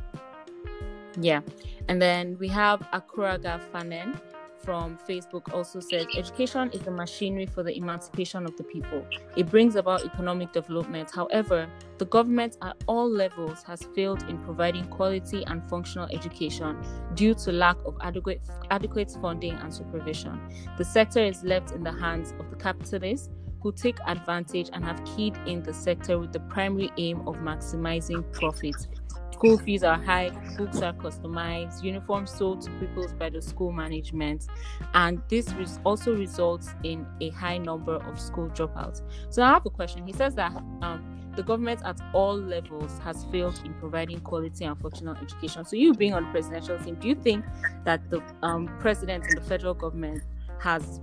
Yeah. 1.19 1.41
And 1.87 2.01
then 2.01 2.37
we 2.39 2.47
have 2.49 2.81
Akuraga 2.93 3.61
Fanen 3.71 4.19
from 4.67 4.97
Facebook 5.07 5.53
also 5.53 5.79
says 5.79 6.05
education 6.17 6.69
is 6.73 6.81
the 6.81 6.91
machinery 6.91 7.45
for 7.45 7.63
the 7.63 7.73
emancipation 7.77 8.45
of 8.45 8.57
the 8.57 8.63
people. 8.63 9.05
It 9.37 9.49
brings 9.49 9.77
about 9.77 10.03
economic 10.03 10.51
development. 10.51 11.09
However, 11.15 11.69
the 11.99 12.05
government 12.05 12.57
at 12.61 12.75
all 12.85 13.09
levels 13.09 13.63
has 13.63 13.87
failed 13.95 14.23
in 14.23 14.37
providing 14.39 14.85
quality 14.89 15.45
and 15.47 15.63
functional 15.69 16.09
education 16.11 16.83
due 17.13 17.33
to 17.35 17.53
lack 17.53 17.77
of 17.85 17.95
adequate 18.01 18.41
adequate 18.69 19.15
funding 19.21 19.53
and 19.53 19.73
supervision. 19.73 20.37
The 20.77 20.83
sector 20.83 21.23
is 21.23 21.45
left 21.45 21.71
in 21.71 21.81
the 21.81 21.93
hands 21.93 22.33
of 22.37 22.49
the 22.49 22.57
capitalists 22.57 23.29
who 23.61 23.71
take 23.71 23.97
advantage 24.05 24.69
and 24.73 24.83
have 24.83 25.01
keyed 25.05 25.37
in 25.45 25.63
the 25.63 25.73
sector 25.73 26.19
with 26.19 26.33
the 26.33 26.41
primary 26.41 26.91
aim 26.97 27.25
of 27.27 27.37
maximizing 27.37 28.29
profits 28.33 28.89
School 29.37 29.59
fees 29.59 29.83
are 29.83 30.01
high, 30.01 30.31
books 30.57 30.81
are 30.81 30.93
customized, 30.93 31.83
uniforms 31.83 32.31
sold 32.31 32.61
to 32.61 32.71
pupils 32.79 33.13
by 33.13 33.29
the 33.29 33.39
school 33.39 33.71
management, 33.71 34.47
and 34.95 35.21
this 35.29 35.47
res- 35.53 35.79
also 35.85 36.15
results 36.15 36.73
in 36.83 37.05
a 37.21 37.29
high 37.29 37.59
number 37.59 37.97
of 37.97 38.19
school 38.19 38.47
dropouts. 38.49 39.03
So 39.29 39.43
I 39.43 39.49
have 39.49 39.63
a 39.63 39.69
question. 39.69 40.07
He 40.07 40.13
says 40.13 40.33
that 40.35 40.55
um, 40.81 41.17
the 41.35 41.43
government 41.43 41.81
at 41.85 42.01
all 42.13 42.35
levels 42.35 42.97
has 43.03 43.25
failed 43.25 43.61
in 43.63 43.75
providing 43.75 44.21
quality 44.21 44.65
and 44.65 44.75
functional 44.79 45.15
education. 45.17 45.63
So, 45.65 45.75
you 45.75 45.93
being 45.93 46.15
on 46.15 46.25
the 46.25 46.31
presidential 46.31 46.79
team, 46.79 46.95
do 46.95 47.07
you 47.07 47.13
think 47.13 47.45
that 47.85 48.09
the 48.09 48.23
um, 48.41 48.67
president 48.79 49.23
and 49.23 49.37
the 49.37 49.41
federal 49.41 49.75
government 49.75 50.23
has 50.59 50.99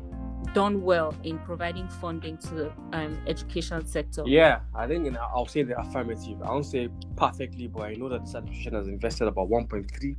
done 0.55 0.83
well 0.83 1.15
in 1.25 1.39
providing 1.41 1.89
funding 1.89 2.39
to 2.39 2.55
the 2.55 2.73
um, 2.93 3.19
education 3.27 3.85
sector? 3.87 4.23
Yeah, 4.27 4.61
I 4.75 4.87
think 4.87 5.07
in, 5.07 5.17
I'll 5.17 5.47
say 5.47 5.63
the 5.63 5.79
affirmative. 5.79 6.41
I 6.43 6.51
won't 6.51 6.67
say 6.67 6.89
perfectly, 7.17 7.67
but 7.67 7.83
I 7.83 7.95
know 7.95 8.09
that 8.09 8.25
this 8.25 8.35
administration 8.35 8.75
has 8.75 8.89
invested 8.89 9.27
about 9.27 9.51
1.3 9.51 10.17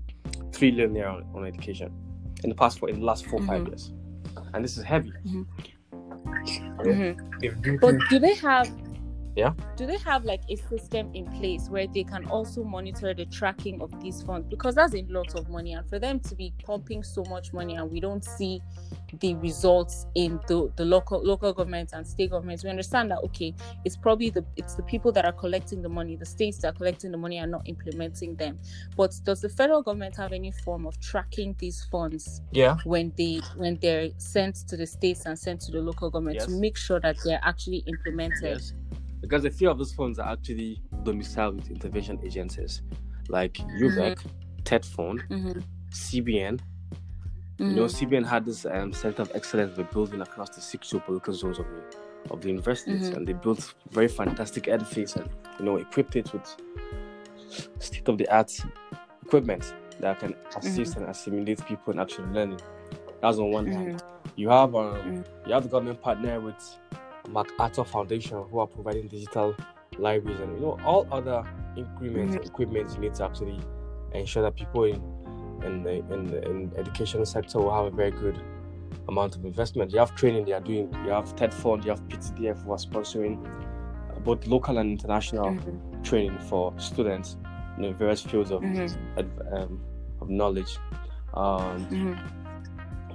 trillion 0.51 0.93
naira 0.93 1.25
on 1.35 1.45
education 1.45 1.91
in 2.43 2.49
the 2.49 2.55
past 2.55 2.79
four, 2.79 2.89
in 2.89 2.99
the 2.99 3.05
last 3.05 3.25
4 3.25 3.39
mm-hmm. 3.39 3.47
five 3.47 3.67
years, 3.67 3.93
and 4.53 4.63
this 4.63 4.77
is 4.77 4.83
heavy. 4.83 5.11
Mm-hmm. 5.25 5.43
Mm-hmm. 6.81 7.77
But 7.77 7.95
do 8.09 8.19
they 8.19 8.35
have 8.35 8.69
yeah. 9.35 9.53
Do 9.75 9.85
they 9.85 9.97
have 9.97 10.23
like 10.23 10.41
a 10.49 10.55
system 10.55 11.11
in 11.13 11.25
place 11.39 11.67
where 11.69 11.87
they 11.87 12.03
can 12.03 12.25
also 12.27 12.63
monitor 12.63 13.13
the 13.13 13.25
tracking 13.25 13.81
of 13.81 13.91
these 14.01 14.21
funds? 14.21 14.47
Because 14.49 14.75
that's 14.75 14.95
a 14.95 15.03
lot 15.09 15.35
of 15.35 15.49
money 15.49 15.73
and 15.73 15.87
for 15.89 15.99
them 15.99 16.19
to 16.21 16.35
be 16.35 16.53
pumping 16.63 17.03
so 17.03 17.23
much 17.29 17.51
money 17.51 17.75
and 17.75 17.91
we 17.91 17.99
don't 17.99 18.23
see 18.23 18.61
the 19.19 19.35
results 19.35 20.05
in 20.15 20.39
the, 20.47 20.71
the 20.77 20.85
local 20.85 21.21
local 21.23 21.53
governments 21.53 21.93
and 21.93 22.05
state 22.05 22.31
governments 22.31 22.63
we 22.63 22.69
understand 22.69 23.09
that 23.09 23.19
okay 23.19 23.53
it's 23.85 23.95
probably 23.95 24.29
the 24.29 24.43
it's 24.57 24.75
the 24.75 24.83
people 24.83 25.11
that 25.11 25.23
are 25.23 25.31
collecting 25.31 25.81
the 25.81 25.87
money 25.87 26.15
the 26.15 26.25
states 26.25 26.57
that 26.57 26.69
are 26.73 26.77
collecting 26.77 27.11
the 27.11 27.17
money 27.17 27.39
are 27.39 27.47
not 27.47 27.61
implementing 27.65 28.35
them. 28.35 28.57
But 28.95 29.19
does 29.23 29.41
the 29.41 29.49
federal 29.49 29.81
government 29.81 30.15
have 30.17 30.31
any 30.31 30.51
form 30.51 30.85
of 30.85 30.99
tracking 30.99 31.55
these 31.59 31.85
funds 31.91 32.41
yeah. 32.51 32.77
when 32.83 33.11
they 33.17 33.41
when 33.57 33.77
they're 33.81 34.09
sent 34.17 34.55
to 34.67 34.77
the 34.77 34.87
states 34.87 35.25
and 35.25 35.37
sent 35.37 35.61
to 35.61 35.71
the 35.71 35.79
local 35.79 36.09
government 36.09 36.35
yes. 36.35 36.45
to 36.45 36.51
make 36.51 36.77
sure 36.77 36.99
that 37.01 37.17
they're 37.23 37.41
actually 37.43 37.83
implemented? 37.87 38.61
Yes 38.61 38.73
because 39.21 39.45
a 39.45 39.51
few 39.51 39.69
of 39.69 39.77
those 39.77 39.93
funds 39.93 40.19
are 40.19 40.31
actually 40.31 40.81
domiciled 41.03 41.55
with 41.55 41.69
intervention 41.69 42.19
agencies 42.23 42.81
like 43.29 43.53
UBEC, 43.53 44.15
mm-hmm. 44.15 44.29
TETFund, 44.63 45.27
mm-hmm. 45.29 45.59
CBN. 45.91 46.59
Mm-hmm. 47.57 47.69
You 47.69 47.75
know, 47.75 47.85
mm-hmm. 47.85 48.13
CBN 48.13 48.25
had 48.25 48.45
this 48.45 48.65
um, 48.65 48.91
center 48.93 49.21
of 49.21 49.31
excellence 49.33 49.75
they're 49.75 49.85
building 49.85 50.21
across 50.21 50.49
the 50.49 50.61
six 50.61 50.91
geopolitical 50.91 51.33
zones 51.33 51.59
of 51.59 51.65
the 51.65 52.05
of 52.31 52.41
the 52.41 52.47
universities, 52.47 53.09
mm-hmm. 53.09 53.17
and 53.17 53.27
they 53.27 53.33
built 53.33 53.75
very 53.91 54.07
fantastic 54.07 54.67
edifice 54.67 55.15
and 55.15 55.29
you 55.59 55.65
know 55.65 55.77
equipped 55.77 56.15
it 56.15 56.31
with 56.33 56.55
state 57.79 58.07
of 58.07 58.17
the 58.17 58.27
art 58.35 58.51
equipment 59.23 59.73
that 59.99 60.19
can 60.19 60.35
assist 60.57 60.93
mm-hmm. 60.93 61.01
and 61.01 61.11
assimilate 61.11 61.65
people 61.65 61.93
in 61.93 61.99
actual 61.99 62.25
learning. 62.25 62.59
That's 63.21 63.37
on 63.37 63.51
one 63.51 63.67
hand. 63.67 64.03
You 64.35 64.49
have 64.49 64.75
um, 64.75 65.23
you 65.45 65.53
have 65.53 65.63
the 65.63 65.69
government 65.69 66.01
partner 66.01 66.39
with 66.39 66.77
MacArthur 67.27 67.83
Foundation, 67.83 68.43
who 68.49 68.59
are 68.59 68.67
providing 68.67 69.07
digital 69.07 69.55
libraries 69.97 70.39
and 70.39 70.53
you 70.55 70.61
know 70.61 70.77
all 70.85 71.07
other 71.11 71.47
increments 71.77 72.35
mm-hmm. 72.35 72.45
equipment 72.45 72.93
you 72.95 72.99
need 72.99 73.13
to 73.13 73.23
actually 73.23 73.57
ensure 74.13 74.43
that 74.43 74.53
people 74.55 74.83
in 74.83 75.01
in 75.65 75.83
the 75.83 75.91
in 76.13 76.25
the 76.25 76.49
in 76.49 76.71
education 76.77 77.25
sector 77.25 77.59
will 77.59 77.73
have 77.73 77.85
a 77.85 77.95
very 77.95 78.11
good 78.11 78.39
amount 79.07 79.35
of 79.35 79.45
investment. 79.45 79.91
You 79.91 79.99
have 79.99 80.15
training 80.15 80.45
they 80.45 80.53
are 80.53 80.59
doing. 80.59 80.91
You 81.05 81.11
have 81.11 81.35
TETFund. 81.35 81.85
You 81.85 81.91
have 81.91 82.01
PTDF 82.07 82.63
who 82.63 82.71
are 82.71 82.77
sponsoring 82.77 83.37
both 84.23 84.45
local 84.47 84.77
and 84.77 84.91
international 84.91 85.51
mm-hmm. 85.51 86.01
training 86.01 86.37
for 86.39 86.73
students 86.79 87.37
in 87.77 87.93
various 87.95 88.21
fields 88.21 88.51
of 88.51 88.61
mm-hmm. 88.61 89.55
um, 89.55 89.81
of 90.21 90.29
knowledge. 90.29 90.77
Um, 91.33 92.19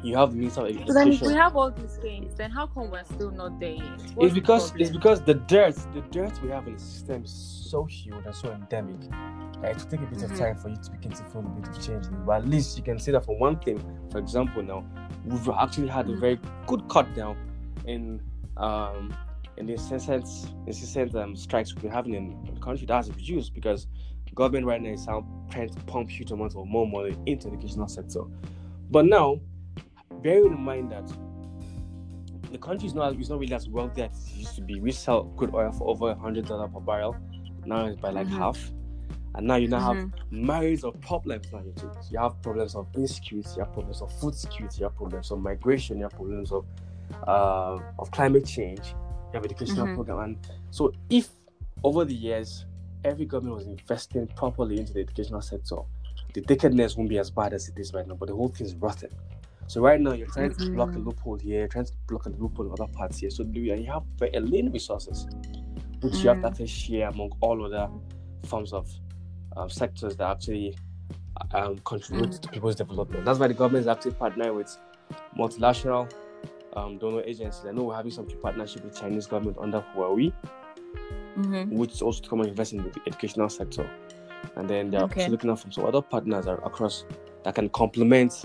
you 0.02 0.16
have 0.16 0.33
the 0.33 0.37
means 0.37 0.57
of 0.57 0.66
education. 0.66 0.88
So 0.88 0.95
then 0.95 1.12
if 1.12 1.21
we 1.21 1.35
have 1.35 1.57
all 1.57 1.71
these 1.71 1.97
things, 1.97 2.35
then 2.35 2.50
how 2.50 2.66
come 2.66 2.90
we're 2.90 3.04
still 3.04 3.30
not 3.30 3.61
there 3.61 3.73
yet? 3.73 4.00
it's 4.19 4.35
because 4.35 4.73
it's 4.76 4.90
because 4.90 5.23
the 5.23 5.35
dirt, 5.35 5.76
the 5.95 6.00
dirt 6.11 6.42
we 6.42 6.50
have 6.50 6.66
in 6.66 6.75
the 6.75 6.80
system 6.80 7.25
is 7.25 7.30
so 7.71 7.85
huge 7.85 8.25
and 8.25 8.35
so 8.35 8.50
endemic. 8.52 9.00
That 9.61 9.73
it 9.73 9.76
will 9.76 9.90
take 9.90 10.00
a 10.00 10.07
bit 10.07 10.19
mm-hmm. 10.19 10.33
of 10.33 10.38
time 10.38 10.57
for 10.57 10.71
you 10.71 10.76
to 10.76 10.90
begin 10.90 11.12
to 11.12 11.25
feel 11.25 11.40
a 11.40 11.61
bit 11.61 11.69
of 11.69 11.87
change. 11.87 12.07
But 12.25 12.42
at 12.42 12.49
least 12.49 12.78
you 12.78 12.83
can 12.83 12.99
say 12.99 13.12
that 13.12 13.25
for 13.25 13.37
one 13.37 13.59
thing, 13.61 13.83
for 14.11 14.19
example, 14.19 14.62
now 14.62 14.87
we've 15.25 15.49
actually 15.50 15.88
had 15.88 16.09
a 16.09 16.16
very 16.16 16.40
good 16.66 16.88
cut 16.88 17.12
down 17.14 17.37
in 17.87 18.21
um 18.57 19.14
in 19.57 19.66
the 19.66 19.75
incessant 19.75 20.26
incessant 20.66 21.14
um, 21.14 21.37
strikes 21.37 21.75
we're 21.76 21.90
having 21.90 22.14
in, 22.14 22.33
in 22.49 22.54
the 22.54 22.61
country. 22.61 22.87
That's 22.87 23.09
reduced 23.09 23.54
because 23.54 23.87
government 24.35 24.64
right 24.64 24.80
now 24.80 24.90
is 24.90 25.04
trying 25.50 25.69
to 25.69 25.80
pump 25.85 26.09
huge 26.11 26.30
amounts 26.30 26.54
of 26.54 26.66
more 26.66 26.87
money 26.87 27.16
into 27.26 27.49
the 27.49 27.54
educational 27.54 27.88
sector. 27.88 28.23
But 28.90 29.07
now 29.07 29.40
bearing 30.22 30.52
in 30.52 30.60
mind 30.60 30.92
that 30.92 31.10
the 32.50 32.58
country 32.58 32.86
is 32.88 32.94
not 32.94 33.18
is 33.18 33.30
not 33.30 33.38
really 33.38 33.54
as 33.54 33.68
wealthy 33.68 34.02
as 34.02 34.10
it 34.28 34.36
used 34.36 34.54
to 34.56 34.62
be. 34.62 34.80
We 34.80 34.92
sell 34.92 35.24
crude 35.36 35.54
oil 35.54 35.72
for 35.72 35.88
over 35.88 36.10
a 36.10 36.14
hundred 36.14 36.46
dollar 36.46 36.68
per 36.68 36.80
barrel. 36.80 37.16
Now 37.64 37.86
it's 37.86 38.00
by 38.00 38.10
like 38.10 38.26
mm-hmm. 38.26 38.38
half. 38.38 38.58
And 39.36 39.46
now 39.46 39.56
you 39.56 39.68
now 39.68 39.92
mm-hmm. 39.92 40.10
have 40.10 40.32
myriads 40.32 40.82
of 40.82 41.00
problems 41.00 41.46
now 41.52 41.60
you. 41.60 41.72
You 42.10 42.18
have 42.18 42.42
problems 42.42 42.74
of 42.74 42.88
insecurity, 42.96 43.48
you 43.56 43.64
have 43.64 43.72
problems 43.72 44.02
of 44.02 44.12
food 44.20 44.34
security, 44.34 44.78
you 44.80 44.84
have 44.84 44.96
problems 44.96 45.30
of 45.30 45.38
migration, 45.40 45.98
you 45.98 46.02
have 46.04 46.12
problems 46.12 46.50
of 46.50 46.66
uh, 47.26 47.78
of 47.98 48.10
climate 48.10 48.46
change, 48.46 48.80
you 48.88 49.34
have 49.34 49.44
educational 49.44 49.86
mm-hmm. 49.86 49.94
program. 49.94 50.18
And 50.18 50.38
so 50.70 50.92
if 51.08 51.28
over 51.84 52.04
the 52.04 52.14
years 52.14 52.66
every 53.04 53.24
government 53.24 53.56
was 53.56 53.66
investing 53.66 54.26
properly 54.28 54.78
into 54.78 54.92
the 54.92 55.00
educational 55.00 55.40
sector, 55.40 55.76
the 56.34 56.40
decadence 56.40 56.96
won't 56.96 57.08
be 57.08 57.18
as 57.18 57.30
bad 57.30 57.52
as 57.52 57.68
it 57.68 57.78
is 57.78 57.94
right 57.94 58.06
now, 58.06 58.14
but 58.14 58.28
the 58.28 58.34
whole 58.34 58.48
thing 58.48 58.66
is 58.66 58.74
rotten. 58.74 59.10
So 59.70 59.80
right 59.80 60.00
now 60.00 60.14
you're 60.14 60.26
trying 60.26 60.50
mm-hmm. 60.50 60.64
to 60.64 60.70
block 60.72 60.96
a 60.96 60.98
loophole 60.98 61.38
here, 61.38 61.68
trying 61.68 61.84
to 61.84 61.92
block 62.08 62.26
a 62.26 62.30
loophole 62.30 62.66
in 62.66 62.72
other 62.72 62.92
parts 62.92 63.18
here. 63.18 63.30
So 63.30 63.44
do 63.44 63.60
you, 63.60 63.72
and 63.72 63.84
you 63.84 63.92
have 63.92 64.02
very 64.18 64.36
lean 64.40 64.72
resources, 64.72 65.28
which 66.00 66.14
mm-hmm. 66.14 66.22
you 66.26 66.42
have 66.42 66.56
to 66.56 66.64
mm. 66.64 66.68
share 66.68 67.08
among 67.08 67.30
all 67.40 67.64
other 67.64 67.88
forms 68.46 68.72
of 68.72 68.90
uh, 69.56 69.68
sectors 69.68 70.16
that 70.16 70.28
actually 70.28 70.76
um, 71.52 71.78
contribute 71.84 72.30
mm-hmm. 72.30 72.40
to 72.40 72.48
people's 72.48 72.74
development. 72.74 73.24
That's 73.24 73.38
why 73.38 73.46
the 73.46 73.54
government 73.54 73.82
is 73.82 73.86
actually 73.86 74.10
partnering 74.10 74.56
with 74.56 74.76
multilateral 75.36 76.08
um, 76.74 76.98
donor 76.98 77.22
agencies. 77.22 77.64
I 77.64 77.70
know 77.70 77.84
we're 77.84 77.94
having 77.94 78.10
some 78.10 78.26
partnership 78.42 78.82
with 78.82 79.00
Chinese 79.00 79.28
government 79.28 79.56
under 79.60 79.84
Huawei, 79.94 80.32
mm-hmm. 81.38 81.76
which 81.76 81.92
is 81.92 82.02
also 82.02 82.20
to 82.22 82.28
come 82.28 82.40
and 82.40 82.48
invest 82.48 82.72
in 82.72 82.82
the 82.82 82.90
educational 83.06 83.48
sector. 83.48 83.88
And 84.56 84.68
then 84.68 84.90
they're 84.90 85.02
okay. 85.02 85.28
looking 85.28 85.48
at 85.48 85.60
from 85.60 85.70
some 85.70 85.86
other 85.86 86.02
partners 86.02 86.48
across 86.48 87.04
that 87.44 87.54
can 87.54 87.68
complement 87.68 88.44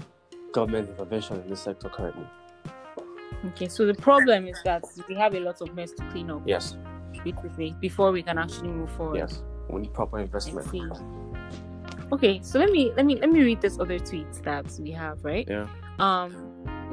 government 0.55 0.89
intervention 0.89 1.41
in 1.41 1.49
this 1.49 1.61
sector 1.61 1.89
currently. 1.89 2.25
Okay, 3.47 3.67
so 3.67 3.85
the 3.85 3.93
problem 3.93 4.47
is 4.47 4.57
that 4.63 4.83
we 5.09 5.15
have 5.15 5.35
a 5.35 5.39
lot 5.39 5.61
of 5.61 5.75
mess 5.75 5.91
to 5.91 6.03
clean 6.11 6.31
up. 6.31 6.41
Yes. 6.45 6.77
Before 7.81 8.11
we 8.11 8.23
can 8.23 8.37
actually 8.37 8.69
move 8.69 8.91
forward. 8.91 9.17
Yes. 9.17 9.43
We 9.69 9.81
need 9.81 9.93
proper 9.93 10.19
investment. 10.19 10.67
Okay, 12.11 12.39
so 12.41 12.59
let 12.59 12.71
me 12.71 12.91
let 12.95 13.05
me 13.05 13.15
let 13.19 13.31
me 13.31 13.41
read 13.41 13.61
this 13.61 13.79
other 13.79 13.99
tweet 13.99 14.31
that 14.43 14.65
we 14.79 14.91
have, 14.91 15.23
right? 15.23 15.47
Yeah. 15.49 15.67
Um 15.99 16.31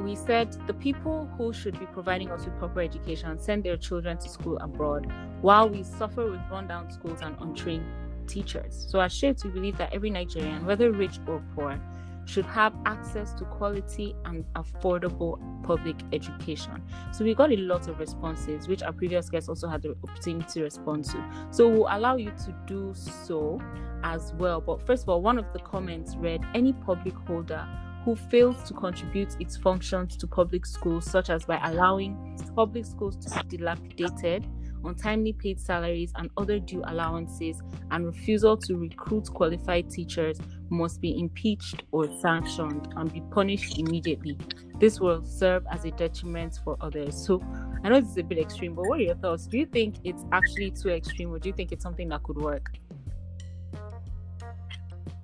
we 0.03 0.15
said 0.15 0.47
the 0.67 0.73
people 0.73 1.29
who 1.37 1.53
should 1.53 1.79
be 1.79 1.85
providing 1.85 2.31
us 2.31 2.45
with 2.45 2.57
proper 2.57 2.81
education 2.81 3.37
send 3.37 3.63
their 3.63 3.77
children 3.77 4.17
to 4.17 4.27
school 4.27 4.57
abroad 4.57 5.05
while 5.41 5.69
we 5.69 5.83
suffer 5.83 6.31
with 6.31 6.41
rundown 6.51 6.91
schools 6.91 7.19
and 7.21 7.37
untrained 7.39 7.85
teachers. 8.27 8.87
So 8.89 8.99
as 8.99 9.13
Shift, 9.13 9.43
we 9.45 9.51
believe 9.51 9.77
that 9.77 9.93
every 9.93 10.09
Nigerian, 10.09 10.65
whether 10.65 10.91
rich 10.91 11.19
or 11.27 11.43
poor, 11.55 11.79
should 12.25 12.45
have 12.45 12.73
access 12.85 13.33
to 13.33 13.45
quality 13.45 14.15
and 14.25 14.45
affordable 14.55 15.39
public 15.63 15.97
education. 16.11 16.81
So 17.11 17.23
we 17.23 17.33
got 17.33 17.51
a 17.51 17.57
lot 17.57 17.87
of 17.87 17.99
responses, 17.99 18.67
which 18.67 18.83
our 18.83 18.93
previous 18.93 19.29
guests 19.29 19.49
also 19.49 19.67
had 19.67 19.81
the 19.81 19.95
opportunity 20.03 20.45
to 20.53 20.63
respond 20.63 21.05
to. 21.05 21.47
So 21.51 21.69
we'll 21.69 21.87
allow 21.89 22.17
you 22.17 22.31
to 22.31 22.55
do 22.65 22.93
so 22.93 23.61
as 24.03 24.33
well. 24.33 24.61
But 24.61 24.85
first 24.85 25.03
of 25.03 25.09
all, 25.09 25.21
one 25.21 25.37
of 25.37 25.51
the 25.53 25.59
comments 25.59 26.15
read 26.15 26.43
any 26.53 26.73
public 26.73 27.15
holder 27.15 27.67
who 28.03 28.15
fails 28.15 28.61
to 28.67 28.73
contribute 28.73 29.39
its 29.39 29.55
functions 29.55 30.17
to 30.17 30.27
public 30.27 30.65
schools, 30.65 31.09
such 31.09 31.29
as 31.29 31.45
by 31.45 31.59
allowing 31.63 32.37
public 32.55 32.85
schools 32.85 33.15
to 33.15 33.43
be 33.43 33.57
dilapidated 33.57 34.45
untimely 34.85 35.33
paid 35.33 35.59
salaries, 35.59 36.11
and 36.15 36.29
other 36.37 36.59
due 36.59 36.83
allowances, 36.87 37.61
and 37.91 38.05
refusal 38.05 38.57
to 38.57 38.75
recruit 38.77 39.31
qualified 39.33 39.89
teachers 39.89 40.39
must 40.69 41.01
be 41.01 41.19
impeached 41.19 41.83
or 41.91 42.09
sanctioned 42.19 42.93
and 42.95 43.11
be 43.11 43.21
punished 43.31 43.77
immediately. 43.79 44.37
This 44.79 44.99
will 44.99 45.23
serve 45.23 45.65
as 45.71 45.85
a 45.85 45.91
detriment 45.91 46.59
for 46.63 46.77
others. 46.81 47.15
So, 47.15 47.41
I 47.83 47.89
know 47.89 47.99
this 47.99 48.11
is 48.11 48.17
a 48.17 48.23
bit 48.23 48.37
extreme, 48.37 48.75
but 48.75 48.87
what 48.87 48.99
are 48.99 49.03
your 49.03 49.15
thoughts? 49.15 49.45
Do 49.47 49.57
you 49.57 49.65
think 49.65 49.95
it's 50.03 50.23
actually 50.31 50.71
too 50.71 50.89
extreme, 50.89 51.31
or 51.31 51.39
do 51.39 51.49
you 51.49 51.55
think 51.55 51.71
it's 51.71 51.83
something 51.83 52.09
that 52.09 52.23
could 52.23 52.37
work? 52.37 52.71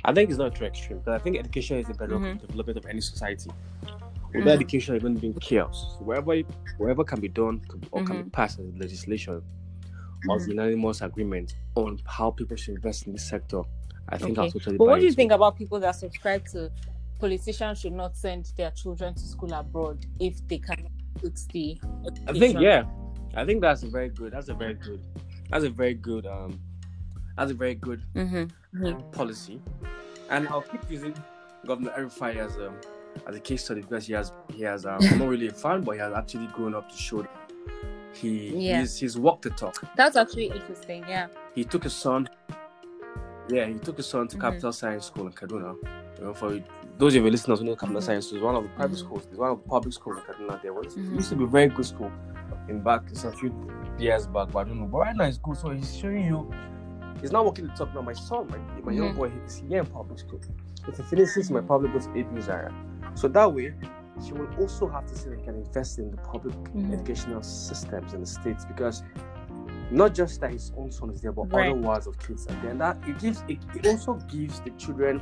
I 0.05 0.13
think 0.13 0.29
it's 0.29 0.39
not 0.39 0.55
too 0.55 0.65
extreme, 0.65 1.01
but 1.03 1.13
I 1.13 1.19
think 1.19 1.37
education 1.37 1.77
is 1.77 1.87
the 1.87 1.93
bedrock 1.93 2.21
mm-hmm. 2.21 2.31
of 2.43 2.47
development 2.47 2.77
of 2.77 2.85
any 2.85 3.01
society. 3.01 3.51
Without 4.33 4.47
mm. 4.47 4.53
education 4.53 4.95
even 4.95 5.15
being 5.15 5.33
chaos. 5.33 5.97
So 5.97 6.05
wherever 6.05 6.35
wherever 6.77 7.03
can 7.03 7.19
be 7.19 7.27
done 7.27 7.61
or 7.91 8.01
mm-hmm. 8.01 8.05
can 8.05 8.15
be 8.15 8.21
mm-hmm. 8.21 8.29
passed 8.29 8.59
as 8.59 8.65
legislation 8.75 9.41
mm-hmm. 9.41 10.29
or 10.29 10.39
unanimous 10.47 11.01
agreement 11.01 11.55
on 11.75 11.99
how 12.05 12.31
people 12.31 12.55
should 12.55 12.75
invest 12.75 13.07
in 13.07 13.13
this 13.13 13.27
sector, 13.27 13.63
I 14.09 14.17
think 14.17 14.37
okay. 14.37 14.47
I'll 14.47 14.51
totally. 14.51 14.77
But 14.77 14.87
what 14.87 14.99
do 14.99 15.05
you 15.05 15.13
think 15.13 15.31
about 15.31 15.57
people 15.57 15.79
that 15.79 15.95
subscribe 15.95 16.45
to 16.49 16.71
politicians 17.19 17.81
should 17.81 17.93
not 17.93 18.15
send 18.15 18.51
their 18.57 18.71
children 18.71 19.13
to 19.13 19.21
school 19.21 19.53
abroad 19.53 20.05
if 20.19 20.47
they 20.47 20.57
can 20.57 20.89
fix 21.21 21.45
the? 21.45 21.79
Education? 22.05 22.29
I 22.29 22.39
think 22.39 22.59
yeah, 22.59 22.83
I 23.35 23.45
think 23.45 23.61
that's 23.61 23.83
a 23.83 23.87
very 23.87 24.09
good. 24.09 24.33
That's 24.33 24.49
a 24.49 24.53
very 24.53 24.73
good 24.73 25.01
that's 25.49 25.65
a 25.65 25.69
very 25.69 25.95
good 25.95 26.25
um, 26.25 26.59
that's 27.35 27.51
a 27.51 27.55
very 27.55 27.75
good 27.75 28.03
mm-hmm. 28.15 29.11
policy, 29.11 29.61
and 30.29 30.47
I'll 30.47 30.61
keep 30.61 30.89
using 30.89 31.15
Governor 31.65 31.91
El-Rufai 31.97 32.37
as 32.37 32.55
a 32.57 32.71
as 33.27 33.35
a 33.35 33.39
case 33.39 33.65
study 33.65 33.81
because 33.81 34.05
he 34.05 34.13
has 34.13 34.31
he 34.53 34.63
has 34.63 34.85
um, 34.85 34.99
not 35.17 35.27
really 35.27 35.47
a 35.47 35.53
fan, 35.53 35.81
but 35.81 35.93
he 35.93 35.99
has 35.99 36.13
actually 36.13 36.47
grown 36.47 36.75
up 36.75 36.89
to 36.89 36.97
show 36.97 37.27
he 38.13 38.49
yeah. 38.67 38.79
he's, 38.79 38.97
he's 38.97 39.17
walked 39.17 39.43
the 39.43 39.49
talk. 39.51 39.83
That's 39.95 40.15
actually 40.15 40.47
interesting. 40.47 41.03
Yeah. 41.07 41.27
He 41.55 41.63
took 41.63 41.83
his 41.83 41.95
son. 41.95 42.29
Yeah, 43.49 43.65
he 43.65 43.75
took 43.79 43.97
his 43.97 44.07
son 44.07 44.27
to 44.27 44.35
mm-hmm. 44.35 44.45
Capital 44.45 44.71
Science 44.71 45.07
School 45.07 45.27
in 45.27 45.33
Kaduna. 45.33 45.75
You 46.17 46.25
know, 46.25 46.33
for 46.33 46.59
those 46.97 47.15
of 47.15 47.23
you 47.23 47.31
listeners 47.31 47.59
who 47.59 47.65
know 47.65 47.75
Capital 47.75 47.95
mm-hmm. 47.95 48.05
Science 48.05 48.31
is 48.31 48.41
one 48.41 48.55
of 48.55 48.63
the 48.63 48.69
private 48.69 48.97
mm-hmm. 48.97 49.05
schools. 49.05 49.27
It's 49.29 49.37
one 49.37 49.51
of 49.51 49.63
the 49.63 49.69
public 49.69 49.93
schools 49.93 50.17
in 50.17 50.23
Kaduna. 50.23 50.61
There 50.61 50.73
was 50.73 50.95
mm-hmm. 50.95 51.13
it 51.13 51.15
used 51.17 51.29
to 51.29 51.35
be 51.35 51.43
a 51.45 51.47
very 51.47 51.67
good 51.67 51.85
school 51.85 52.11
in 52.67 52.81
back 52.81 53.01
it's 53.09 53.23
a 53.23 53.31
few 53.31 53.53
years 53.97 54.27
back, 54.27 54.51
but 54.51 54.59
I 54.59 54.63
don't 54.65 54.79
know. 54.79 54.85
But 54.85 54.99
right 54.99 55.15
now 55.15 55.25
it's 55.25 55.37
good. 55.37 55.57
So 55.57 55.69
he's 55.71 55.95
showing 55.97 56.25
you. 56.25 56.51
He's 57.21 57.31
not 57.31 57.43
walking 57.43 57.67
the 57.67 57.73
top 57.73 57.93
now. 57.93 58.01
My 58.01 58.13
son, 58.13 58.47
my, 58.47 58.57
my 58.81 58.93
young 58.93 59.09
mm-hmm. 59.09 59.17
boy, 59.17 59.31
he's 59.43 59.63
here 59.67 59.79
in 59.79 59.85
public 59.85 60.19
school. 60.19 60.39
If 60.87 60.97
he 60.97 61.03
finishes 61.03 61.51
my 61.51 61.59
mm-hmm. 61.59 61.67
public, 61.67 61.91
goes 61.91 62.05
to 62.05 62.11
ABU 62.11 62.41
Zaria. 62.41 62.73
So 63.15 63.27
that 63.27 63.53
way, 63.53 63.73
she 64.25 64.33
will 64.33 64.47
also 64.59 64.87
have 64.87 65.05
to 65.07 65.17
say 65.17 65.31
they 65.31 65.41
can 65.43 65.55
invest 65.55 65.99
in 65.99 66.11
the 66.11 66.17
public 66.17 66.55
mm-hmm. 66.55 66.93
educational 66.93 67.41
systems 67.43 68.13
in 68.13 68.21
the 68.21 68.25
states 68.25 68.65
because 68.65 69.03
not 69.91 70.13
just 70.13 70.41
that 70.41 70.51
his 70.51 70.71
own 70.77 70.91
son 70.91 71.09
is 71.11 71.21
there, 71.21 71.31
but 71.31 71.51
right. 71.51 71.69
other 71.69 71.79
wards 71.79 72.07
of 72.07 72.17
kids 72.19 72.45
are 72.47 72.61
there. 72.61 72.71
And 72.71 72.81
that 72.81 72.97
it 73.07 73.19
gives 73.19 73.43
it, 73.47 73.59
it 73.75 73.87
also 73.87 74.15
gives 74.31 74.59
the 74.61 74.71
children 74.71 75.21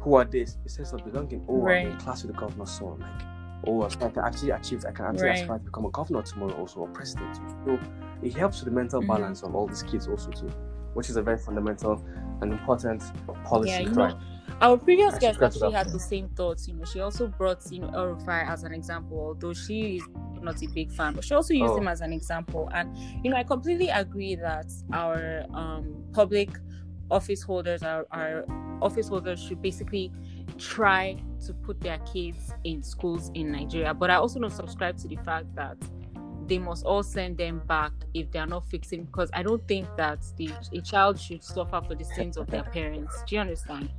who 0.00 0.14
are 0.14 0.24
this 0.24 0.58
a 0.64 0.68
sense 0.68 0.92
of 0.92 1.04
belonging. 1.04 1.44
Oh, 1.48 1.58
right. 1.58 1.86
I'm 1.86 1.92
in 1.92 1.98
class 1.98 2.22
with 2.22 2.34
the 2.34 2.40
governor's 2.40 2.70
son. 2.70 3.00
Like, 3.00 3.26
oh, 3.66 3.82
I 3.82 3.88
can 3.88 4.24
actually 4.24 4.50
achieve, 4.50 4.84
I 4.86 4.92
can 4.92 5.06
actually 5.06 5.28
right. 5.28 5.40
aspire 5.40 5.58
to 5.58 5.64
become 5.64 5.86
a 5.86 5.90
governor 5.90 6.22
tomorrow, 6.22 6.54
also 6.54 6.84
a 6.84 6.88
president. 6.88 7.36
So 7.64 7.78
it 8.22 8.34
helps 8.34 8.60
with 8.60 8.66
the 8.66 8.74
mental 8.74 9.00
mm-hmm. 9.00 9.10
balance 9.10 9.42
of 9.42 9.54
all 9.54 9.66
these 9.66 9.82
kids 9.82 10.06
also 10.06 10.30
too, 10.30 10.50
which 10.94 11.10
is 11.10 11.16
a 11.16 11.22
very 11.22 11.38
fundamental 11.38 12.04
and 12.40 12.52
important 12.52 13.02
policy. 13.44 13.70
Yeah, 13.70 13.80
you 13.80 13.90
know, 13.90 14.18
our 14.60 14.76
previous 14.76 15.18
guest 15.18 15.40
actually 15.42 15.72
had 15.72 15.88
the 15.90 16.00
same 16.00 16.28
thoughts. 16.30 16.68
You 16.68 16.74
know, 16.74 16.84
she 16.84 17.00
also 17.00 17.26
brought 17.26 17.60
you 17.70 17.80
know 17.80 17.90
El-Rufai 17.94 18.48
as 18.48 18.64
an 18.64 18.72
example, 18.72 19.18
although 19.18 19.52
she 19.52 19.96
is 19.96 20.08
not 20.42 20.62
a 20.62 20.66
big 20.68 20.90
fan, 20.92 21.14
but 21.14 21.24
she 21.24 21.34
also 21.34 21.54
used 21.54 21.72
oh. 21.72 21.78
him 21.78 21.88
as 21.88 22.00
an 22.00 22.12
example. 22.12 22.70
And 22.72 22.96
you 23.24 23.30
know, 23.30 23.36
I 23.36 23.42
completely 23.42 23.88
agree 23.88 24.34
that 24.36 24.66
our 24.92 25.44
um, 25.54 26.04
public 26.12 26.50
office 27.10 27.42
holders, 27.42 27.82
our, 27.82 28.06
our 28.10 28.44
office 28.82 29.08
holders, 29.08 29.42
should 29.42 29.62
basically 29.62 30.12
try 30.58 31.16
to 31.46 31.52
put 31.54 31.80
their 31.80 31.98
kids 31.98 32.52
in 32.64 32.82
schools 32.82 33.30
in 33.34 33.52
Nigeria. 33.52 33.94
But 33.94 34.10
I 34.10 34.16
also 34.16 34.40
don't 34.40 34.50
subscribe 34.50 34.96
to 34.98 35.08
the 35.08 35.16
fact 35.16 35.54
that 35.54 35.76
they 36.48 36.58
must 36.58 36.84
all 36.84 37.02
send 37.02 37.36
them 37.36 37.62
back 37.66 37.92
if 38.14 38.30
they 38.30 38.38
are 38.38 38.46
not 38.46 38.66
fixing 38.68 39.04
because 39.04 39.30
I 39.34 39.42
don't 39.42 39.66
think 39.68 39.86
that 39.96 40.24
the 40.36 40.50
a 40.72 40.80
child 40.80 41.20
should 41.20 41.44
suffer 41.44 41.80
for 41.86 41.94
the 41.94 42.04
sins 42.04 42.36
of 42.36 42.46
their 42.48 42.62
parents. 42.62 43.22
Do 43.26 43.34
you 43.34 43.40
understand? 43.42 43.90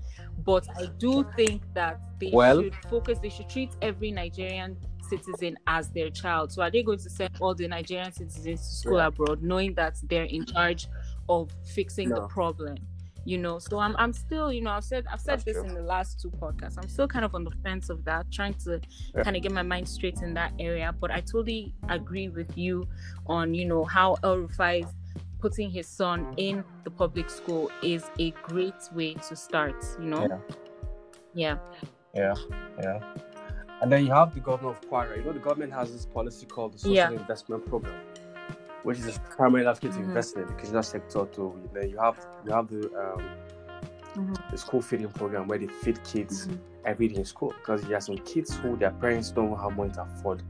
But 0.43 0.67
I 0.75 0.88
do 0.98 1.29
think 1.36 1.62
that 1.75 2.00
they 2.19 2.31
well, 2.34 2.62
should 2.63 2.75
focus, 2.89 3.19
they 3.19 3.29
should 3.29 3.50
treat 3.50 3.72
every 3.81 4.12
Nigerian 4.12 4.77
citizen 5.09 5.57
as 5.67 5.89
their 5.89 6.09
child. 6.09 6.51
So 6.51 6.61
are 6.61 6.71
they 6.71 6.83
going 6.83 6.99
to 6.99 7.09
send 7.09 7.31
all 7.39 7.55
the 7.55 7.67
Nigerian 7.67 8.11
citizens 8.11 8.61
to 8.67 8.75
school 8.75 8.97
yeah. 8.97 9.07
abroad 9.07 9.41
knowing 9.41 9.73
that 9.75 9.97
they're 10.03 10.23
in 10.23 10.45
charge 10.45 10.87
of 11.27 11.51
fixing 11.73 12.09
no. 12.09 12.15
the 12.15 12.27
problem? 12.27 12.77
You 13.25 13.37
know, 13.37 13.59
so 13.59 13.77
I'm 13.79 13.95
I'm 13.97 14.13
still, 14.13 14.51
you 14.51 14.61
know, 14.61 14.71
I've 14.71 14.83
said 14.83 15.05
I've 15.11 15.19
said 15.19 15.39
That's 15.39 15.43
this 15.43 15.57
true. 15.57 15.65
in 15.65 15.73
the 15.75 15.81
last 15.81 16.21
two 16.21 16.31
podcasts. 16.31 16.77
I'm 16.81 16.87
still 16.87 17.07
kind 17.07 17.25
of 17.25 17.35
on 17.35 17.43
the 17.43 17.51
fence 17.63 17.89
of 17.89 18.03
that, 18.05 18.31
trying 18.31 18.55
to 18.65 18.79
yeah. 19.13 19.23
kind 19.23 19.35
of 19.35 19.43
get 19.43 19.51
my 19.51 19.61
mind 19.61 19.87
straight 19.87 20.21
in 20.21 20.33
that 20.35 20.53
area. 20.57 20.95
But 20.99 21.11
I 21.11 21.19
totally 21.19 21.75
agree 21.89 22.29
with 22.29 22.57
you 22.57 22.87
on, 23.27 23.53
you 23.53 23.65
know, 23.65 23.83
how 23.83 24.15
El-Rufai's 24.23 24.87
putting 25.39 25.69
his 25.69 25.87
son 25.87 26.33
in 26.37 26.63
the 26.83 26.91
public 26.91 27.29
school 27.29 27.71
is 27.83 28.09
a 28.19 28.31
great 28.43 28.81
way 28.93 29.13
to 29.13 29.35
start, 29.35 29.85
you 29.99 30.05
know? 30.05 30.41
Yeah. 31.33 31.57
Yeah. 32.15 32.35
Yeah. 32.35 32.35
yeah. 32.81 32.99
And 33.81 33.91
then 33.91 34.05
you 34.05 34.12
have 34.12 34.33
the 34.33 34.41
governor 34.41 34.71
of 34.71 34.81
Kwara. 34.81 35.17
You 35.17 35.24
know, 35.24 35.31
the 35.31 35.39
government 35.39 35.74
has 35.74 35.91
this 35.91 36.05
policy 36.05 36.45
called 36.45 36.74
the 36.74 36.79
Social 36.79 36.95
yeah. 36.95 37.12
Investment 37.12 37.65
Program, 37.65 37.96
which 38.83 39.00
is 39.00 39.20
primarily 39.29 39.74
to 39.74 39.87
mm-hmm. 39.87 40.03
invest 40.03 40.35
in 40.35 40.42
the 40.42 40.48
educational 40.48 40.83
sector. 40.83 41.25
To 41.25 41.70
then 41.74 41.89
you 41.89 41.98
have 41.98 42.18
you 42.46 42.51
have 42.51 42.68
the 42.68 42.83
um, 43.00 43.29
mm-hmm. 44.15 44.33
the 44.51 44.57
school 44.57 44.81
feeding 44.81 45.09
program 45.09 45.48
where 45.48 45.57
they 45.57 45.68
feed 45.68 46.03
kids 46.03 46.48
mm-hmm. 46.48 46.57
every 46.85 47.07
day 47.07 47.15
in 47.15 47.25
school 47.25 47.53
because 47.57 47.81
there 47.83 47.98
are 47.98 48.01
some 48.01 48.18
kids 48.20 48.55
who 48.57 48.75
their 48.77 48.92
parents 48.92 49.31
don't 49.31 49.57
have 49.57 49.75
money 49.77 49.92
to 49.94 50.01
afford 50.01 50.44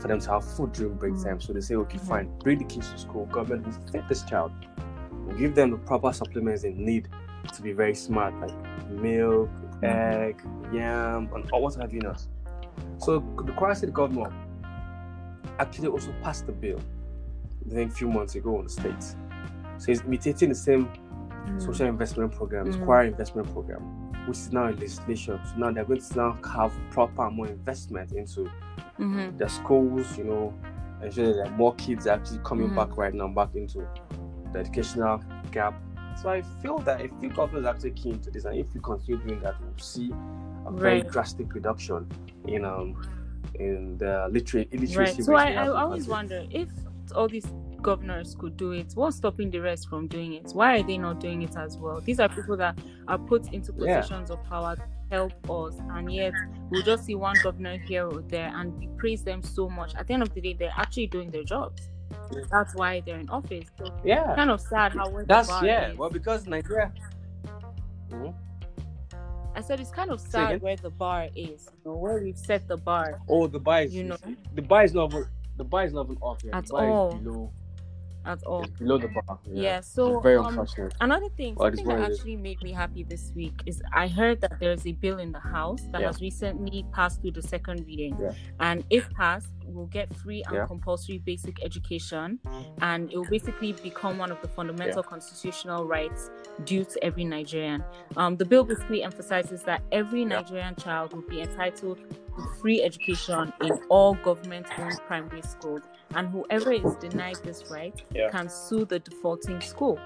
for 0.00 0.08
them 0.08 0.20
to 0.20 0.30
have 0.30 0.44
food 0.56 0.72
during 0.72 0.94
break 0.94 1.14
mm. 1.14 1.24
time. 1.24 1.40
So 1.40 1.52
they 1.52 1.60
say, 1.60 1.76
okay, 1.76 1.98
mm-hmm. 1.98 2.08
fine, 2.08 2.38
bring 2.38 2.58
the 2.58 2.64
kids 2.64 2.90
to 2.90 2.98
school. 2.98 3.26
Government 3.26 3.66
will 3.66 3.92
feed 3.92 4.08
this 4.08 4.22
child. 4.24 4.52
We'll 5.12 5.36
give 5.36 5.54
them 5.54 5.70
the 5.70 5.78
proper 5.78 6.12
supplements 6.12 6.62
they 6.62 6.72
need 6.72 7.08
to 7.54 7.62
be 7.62 7.72
very 7.72 7.94
smart, 7.94 8.34
like 8.40 8.54
milk, 8.90 9.48
mm-hmm. 9.48 9.84
egg, 9.84 10.42
yam, 10.72 11.30
and 11.34 11.50
all 11.52 11.62
what 11.62 11.74
have 11.76 11.92
you 11.92 12.00
not. 12.00 12.26
So 12.98 13.18
the 13.18 13.52
Kwara 13.52 13.76
State 13.76 13.92
government 13.92 14.32
actually 15.58 15.88
also 15.88 16.12
passed 16.22 16.46
the 16.46 16.52
bill, 16.52 16.80
I 17.70 17.74
think 17.74 17.92
a 17.92 17.94
few 17.94 18.08
months 18.08 18.34
ago 18.34 18.58
in 18.58 18.64
the 18.64 18.70
states. 18.70 19.16
So 19.78 19.92
it's 19.92 20.02
imitating 20.02 20.48
the 20.48 20.54
same 20.54 20.88
mm. 21.46 21.62
social 21.62 21.86
investment 21.86 22.32
program, 22.32 22.72
mm. 22.72 22.84
Kwara 22.84 23.06
investment 23.06 23.52
program, 23.52 23.80
which 24.26 24.38
is 24.38 24.52
now 24.52 24.68
in 24.68 24.76
legislation. 24.78 25.38
So 25.44 25.56
now 25.56 25.70
they're 25.70 25.84
going 25.84 26.00
to 26.00 26.16
now 26.16 26.38
have 26.54 26.72
proper 26.90 27.30
more 27.30 27.48
investment 27.48 28.12
into 28.12 28.50
mm-hmm. 28.98 29.36
the 29.36 29.48
schools, 29.48 30.16
you 30.16 30.24
know, 30.24 30.54
ensure 31.02 31.34
that 31.34 31.52
more 31.52 31.74
kids 31.74 32.06
are 32.06 32.14
actually 32.14 32.40
coming 32.44 32.68
mm-hmm. 32.68 32.76
back 32.76 32.96
right 32.96 33.12
now, 33.12 33.28
back 33.28 33.54
into 33.54 33.86
the 34.52 34.58
educational 34.58 35.22
gap. 35.50 35.74
So 36.20 36.28
I 36.30 36.42
feel 36.62 36.78
that 36.78 37.00
if 37.00 37.10
the 37.20 37.28
government 37.28 37.66
is 37.66 37.70
actually 37.74 37.90
keen 37.90 38.20
to 38.20 38.30
this, 38.30 38.44
and 38.44 38.56
if 38.56 38.72
we 38.72 38.80
continue 38.80 39.20
doing 39.22 39.40
that, 39.40 39.60
we'll 39.60 39.76
see 39.78 40.12
a 40.66 40.72
very 40.72 41.02
right. 41.02 41.10
drastic 41.10 41.54
reduction 41.54 42.10
in 42.48 42.64
um 42.64 43.00
in 43.54 43.96
the 43.98 44.28
literate 44.30 44.68
illiteracy. 44.72 45.22
Right. 45.22 45.24
So 45.24 45.34
I, 45.34 45.52
I 45.52 45.68
always 45.68 46.08
wonder 46.08 46.44
if 46.50 46.68
all 47.14 47.28
these 47.28 47.46
governors 47.80 48.34
could 48.34 48.56
do 48.56 48.72
it, 48.72 48.92
what's 48.94 49.18
stopping 49.18 49.50
the 49.50 49.60
rest 49.60 49.88
from 49.88 50.08
doing 50.08 50.32
it? 50.32 50.50
Why 50.54 50.78
are 50.78 50.82
they 50.82 50.96
not 50.96 51.20
doing 51.20 51.42
it 51.42 51.54
as 51.56 51.76
well? 51.76 52.00
These 52.00 52.18
are 52.18 52.28
people 52.28 52.56
that 52.56 52.78
are 53.06 53.18
put 53.18 53.52
into 53.52 53.72
positions 53.72 54.30
yeah. 54.30 54.36
of 54.36 54.44
power 54.44 54.74
to 54.74 54.82
help 55.10 55.50
us 55.50 55.74
and 55.90 56.12
yet 56.12 56.32
we'll 56.70 56.82
just 56.82 57.04
see 57.04 57.14
one 57.14 57.36
governor 57.42 57.76
here 57.78 58.06
or 58.06 58.22
there 58.22 58.50
and 58.56 58.76
we 58.78 58.88
praise 58.96 59.22
them 59.22 59.42
so 59.42 59.68
much 59.68 59.94
at 59.94 60.06
the 60.06 60.14
end 60.14 60.22
of 60.22 60.32
the 60.34 60.40
day 60.40 60.54
they're 60.58 60.72
actually 60.76 61.06
doing 61.06 61.30
their 61.30 61.44
jobs 61.44 61.90
that's 62.50 62.74
why 62.74 63.02
they're 63.04 63.18
in 63.18 63.28
office 63.28 63.68
so 63.78 63.84
yeah 64.04 64.34
kind 64.34 64.50
of 64.50 64.60
sad 64.60 64.92
how 64.92 65.06
that's 65.26 65.50
yeah 65.62 65.90
is. 65.90 65.98
well 65.98 66.10
because 66.10 66.46
nigeria 66.46 66.92
mm-hmm. 68.10 68.30
I 69.54 69.60
said 69.60 69.80
it's 69.80 69.90
kind 69.90 70.10
of 70.10 70.20
sad 70.20 70.60
where 70.60 70.76
the 70.76 70.90
bar 70.90 71.28
is, 71.36 71.68
you 71.84 71.90
know, 71.90 71.96
where 71.96 72.20
we've 72.20 72.36
set 72.36 72.66
the 72.66 72.76
bar. 72.76 73.20
Oh, 73.28 73.46
the 73.46 73.60
bar 73.60 73.82
is, 73.82 73.94
you 73.94 74.04
know, 74.04 74.16
the 74.54 74.62
bar 74.62 74.84
is 74.84 74.94
not 74.94 75.12
the 75.56 75.64
bar 75.64 75.84
is 75.84 75.92
not 75.92 76.06
even 76.06 76.18
off 76.20 76.42
yet. 76.42 76.54
At 76.54 76.70
all. 76.70 77.12
below 77.12 77.52
at 78.24 78.42
all. 78.44 78.62
It's 78.62 78.78
below 78.78 78.98
the 78.98 79.08
bar. 79.08 79.38
Yeah, 79.46 79.62
yeah 79.62 79.80
so 79.80 80.20
very 80.20 80.36
um, 80.36 80.46
unfortunate. 80.46 80.94
Another 81.00 81.28
thing, 81.30 81.54
well, 81.54 81.68
something 81.68 81.86
that 81.86 82.12
actually 82.12 82.36
made 82.36 82.62
me 82.62 82.72
happy 82.72 83.02
this 83.02 83.32
week 83.34 83.54
is 83.66 83.82
I 83.92 84.08
heard 84.08 84.40
that 84.40 84.58
there's 84.60 84.86
a 84.86 84.92
bill 84.92 85.18
in 85.18 85.32
the 85.32 85.40
House 85.40 85.82
that 85.92 86.00
yeah. 86.00 86.08
has 86.08 86.20
recently 86.20 86.84
passed 86.92 87.20
through 87.20 87.32
the 87.32 87.42
second 87.42 87.84
reading, 87.86 88.16
yeah. 88.20 88.32
and 88.60 88.84
if 88.90 89.10
passed, 89.10 89.48
we'll 89.66 89.86
get 89.86 90.14
free 90.14 90.42
and 90.46 90.56
yeah. 90.56 90.66
compulsory 90.66 91.18
basic 91.18 91.62
education, 91.64 92.38
and 92.80 93.12
it 93.12 93.16
will 93.16 93.24
basically 93.30 93.72
become 93.72 94.18
one 94.18 94.30
of 94.30 94.40
the 94.42 94.48
fundamental 94.48 95.02
constitutional 95.02 95.86
rights 95.86 96.30
due 96.64 96.84
to 96.84 97.02
every 97.04 97.24
Nigerian. 97.24 97.82
Um, 98.16 98.36
the 98.36 98.44
bill 98.44 98.64
basically 98.64 99.02
emphasizes 99.02 99.62
that 99.62 99.82
every 99.92 100.24
Nigerian 100.24 100.76
child 100.76 101.12
will 101.12 101.22
be 101.22 101.40
entitled 101.40 101.98
to 101.98 102.46
free 102.60 102.82
education 102.82 103.52
in 103.60 103.72
all 103.88 104.14
government-owned 104.14 104.98
primary 105.06 105.42
schools 105.42 105.82
and 106.14 106.28
whoever 106.28 106.72
is 106.72 106.94
denied 106.96 107.36
this 107.44 107.70
right 107.70 108.00
yeah. 108.12 108.30
can 108.30 108.48
sue 108.48 108.84
the 108.84 108.98
defaulting 108.98 109.60
school. 109.60 109.98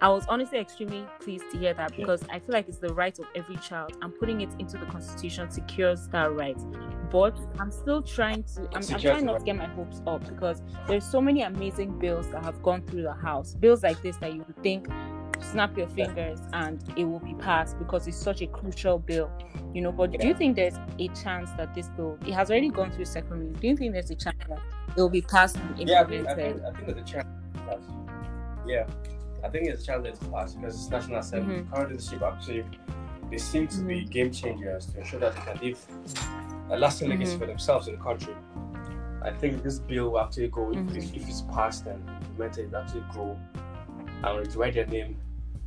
I 0.00 0.08
was 0.10 0.24
honestly 0.28 0.58
extremely 0.58 1.04
pleased 1.20 1.50
to 1.50 1.58
hear 1.58 1.74
that 1.74 1.96
because 1.96 2.22
I 2.30 2.38
feel 2.38 2.52
like 2.52 2.68
it's 2.68 2.78
the 2.78 2.94
right 2.94 3.18
of 3.18 3.26
every 3.34 3.56
child 3.56 3.96
and 4.00 4.16
putting 4.16 4.40
it 4.42 4.50
into 4.60 4.78
the 4.78 4.86
constitution 4.86 5.50
secures 5.50 6.06
that 6.08 6.32
right. 6.32 6.58
But 7.10 7.36
I'm 7.58 7.72
still 7.72 8.02
trying 8.02 8.44
to 8.54 8.68
I'm, 8.72 8.82
I'm 8.92 9.00
trying 9.00 9.24
not 9.24 9.40
to 9.40 9.44
get 9.44 9.56
my 9.56 9.66
hopes 9.66 10.00
up 10.06 10.26
because 10.28 10.62
there's 10.86 11.04
so 11.04 11.20
many 11.20 11.42
amazing 11.42 11.98
bills 11.98 12.28
that 12.30 12.44
have 12.44 12.62
gone 12.62 12.82
through 12.82 13.02
the 13.02 13.12
house. 13.12 13.54
Bills 13.54 13.82
like 13.82 14.00
this 14.02 14.16
that 14.18 14.32
you 14.32 14.44
would 14.46 14.62
think 14.62 14.88
snap 15.40 15.76
your 15.76 15.88
fingers 15.88 16.40
and 16.52 16.82
it 16.96 17.04
will 17.04 17.20
be 17.20 17.34
passed 17.34 17.78
because 17.78 18.06
it's 18.06 18.16
such 18.16 18.42
a 18.42 18.46
crucial 18.46 18.98
bill 18.98 19.30
you 19.74 19.80
know 19.80 19.92
but 19.92 20.10
do 20.10 20.26
you 20.26 20.34
think 20.34 20.56
there's 20.56 20.74
a 20.98 21.08
chance 21.08 21.50
that 21.52 21.74
this 21.74 21.88
bill 21.90 22.18
it 22.26 22.32
has 22.32 22.50
already 22.50 22.68
gone 22.68 22.90
through 22.90 23.04
second 23.04 23.38
reading 23.38 23.52
do 23.54 23.68
you 23.68 23.76
think 23.76 23.92
there's 23.92 24.10
a 24.10 24.14
chance 24.14 24.36
that 24.48 24.58
it 24.96 25.00
will 25.00 25.08
be 25.08 25.22
passed 25.22 25.56
and 25.56 25.88
yeah 25.88 26.02
I 26.02 26.04
think, 26.04 26.26
I 26.26 26.34
think, 26.34 26.62
I 26.62 26.72
think 26.72 26.86
there's 26.86 26.98
a 26.98 27.12
chance 27.12 27.26
yeah 28.66 28.86
I 29.44 29.48
think 29.48 29.66
there's 29.66 29.82
a 29.82 29.86
chance 29.86 30.02
that 30.02 30.08
it's 30.10 30.26
passed 30.28 30.60
because 30.60 30.74
it's 30.74 30.90
national 30.90 31.18
assembly 31.18 31.56
mm-hmm. 31.56 31.74
current 31.74 31.90
leadership 31.90 32.22
actually 32.22 32.64
they 33.30 33.38
seem 33.38 33.68
to 33.68 33.76
mm-hmm. 33.76 33.88
be 33.88 34.04
game 34.04 34.32
changers 34.32 34.86
to 34.86 34.98
ensure 34.98 35.20
that 35.20 35.34
they 35.36 35.52
can 35.52 35.58
leave 35.62 35.78
a 36.70 36.78
lasting 36.78 37.10
legacy 37.10 37.32
mm-hmm. 37.32 37.40
for 37.40 37.46
themselves 37.46 37.88
in 37.88 37.94
the 37.94 38.02
country 38.02 38.34
I 39.22 39.30
think 39.32 39.62
this 39.62 39.80
bill 39.80 40.10
will 40.10 40.20
actually 40.20 40.48
go 40.48 40.70
if, 40.70 40.78
if, 40.78 40.84
mm-hmm. 40.86 41.16
if 41.16 41.28
it's 41.28 41.42
passed 41.42 41.86
and 41.86 42.02
implemented 42.08 42.72
it 42.72 42.76
actually 42.76 43.04
grow 43.12 43.38
and 44.24 44.56
write 44.56 44.74
their 44.74 44.86
name 44.86 45.16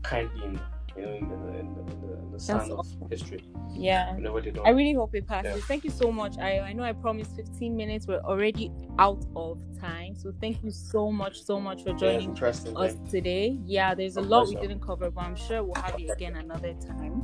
kindly 0.04 0.46
in 0.46 0.60
you 0.98 1.02
know 1.04 1.14
in 1.14 1.30
the, 1.30 1.36
in 1.36 1.74
the, 1.74 1.82
in 1.82 2.02
the, 2.02 2.14
in 2.20 2.32
the 2.32 2.40
sand 2.40 2.72
of 2.72 2.86
history. 3.10 3.44
Yeah. 3.74 4.18
I 4.66 4.70
really 4.70 4.94
hope 4.94 5.16
it 5.16 5.28
passes. 5.28 5.56
Yeah. 5.56 5.66
Thank 5.66 5.84
you 5.84 5.90
so 5.90 6.12
much. 6.12 6.38
I 6.38 6.60
I 6.60 6.74
know 6.74 6.84
I 6.84 6.94
promised 6.94 7.36
15 7.36 7.76
minutes. 7.76 8.08
We're 8.08 8.20
already 8.20 8.72
out 9.00 9.26
of 9.36 9.62
time. 9.80 10.16
So 10.16 10.34
thank 10.42 10.64
you 10.64 10.72
so 10.72 11.12
much, 11.12 11.44
so 11.44 11.60
much 11.60 11.84
for 11.84 11.94
joining 11.94 12.36
yeah, 12.36 12.48
us 12.76 12.96
today. 13.10 13.58
Yeah, 13.66 13.96
there's 13.96 14.18
a 14.18 14.22
lot 14.22 14.50
we 14.50 14.56
didn't 14.56 14.82
cover, 14.82 15.10
but 15.10 15.22
I'm 15.22 15.36
sure 15.36 15.64
we'll 15.64 15.82
have 15.82 16.00
you 16.00 16.12
again 16.12 16.36
another 16.36 16.74
time 16.74 17.24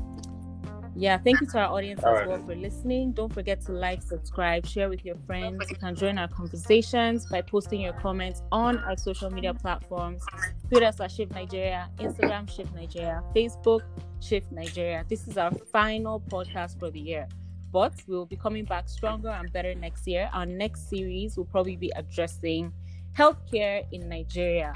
yeah 0.97 1.17
thank 1.17 1.39
you 1.39 1.47
to 1.47 1.59
our 1.59 1.71
audience 1.73 2.03
All 2.03 2.13
as 2.13 2.19
right. 2.19 2.27
well 2.27 2.43
for 2.43 2.55
listening. 2.55 3.11
Don't 3.11 3.31
forget 3.31 3.61
to 3.65 3.71
like 3.71 4.01
subscribe 4.01 4.65
share 4.65 4.89
with 4.89 5.05
your 5.05 5.15
friends 5.27 5.69
you 5.69 5.75
can 5.75 5.95
join 5.95 6.17
our 6.17 6.27
conversations 6.27 7.25
by 7.27 7.41
posting 7.41 7.81
your 7.81 7.93
comments 7.93 8.41
on 8.51 8.79
our 8.79 8.97
social 8.97 9.29
media 9.29 9.53
platforms. 9.53 10.23
Twitter 10.69 10.91
slash 10.91 11.15
shift 11.15 11.31
nigeria 11.33 11.89
instagram 11.97 12.49
shift 12.49 12.73
nigeria 12.73 13.23
facebook 13.35 13.81
shift 14.19 14.51
nigeria. 14.51 15.05
This 15.07 15.27
is 15.27 15.37
our 15.37 15.51
final 15.71 16.19
podcast 16.19 16.79
for 16.79 16.89
the 16.89 16.99
year 16.99 17.27
but 17.71 17.93
we'll 18.07 18.25
be 18.25 18.37
coming 18.37 18.65
back 18.65 18.89
stronger 18.89 19.29
and 19.29 19.51
better 19.51 19.75
next 19.75 20.07
year. 20.07 20.29
Our 20.33 20.45
next 20.45 20.89
series 20.89 21.37
will 21.37 21.45
probably 21.45 21.75
be 21.75 21.91
addressing 21.95 22.71
healthcare 23.13 23.85
in 23.91 24.09
nigeria. 24.09 24.71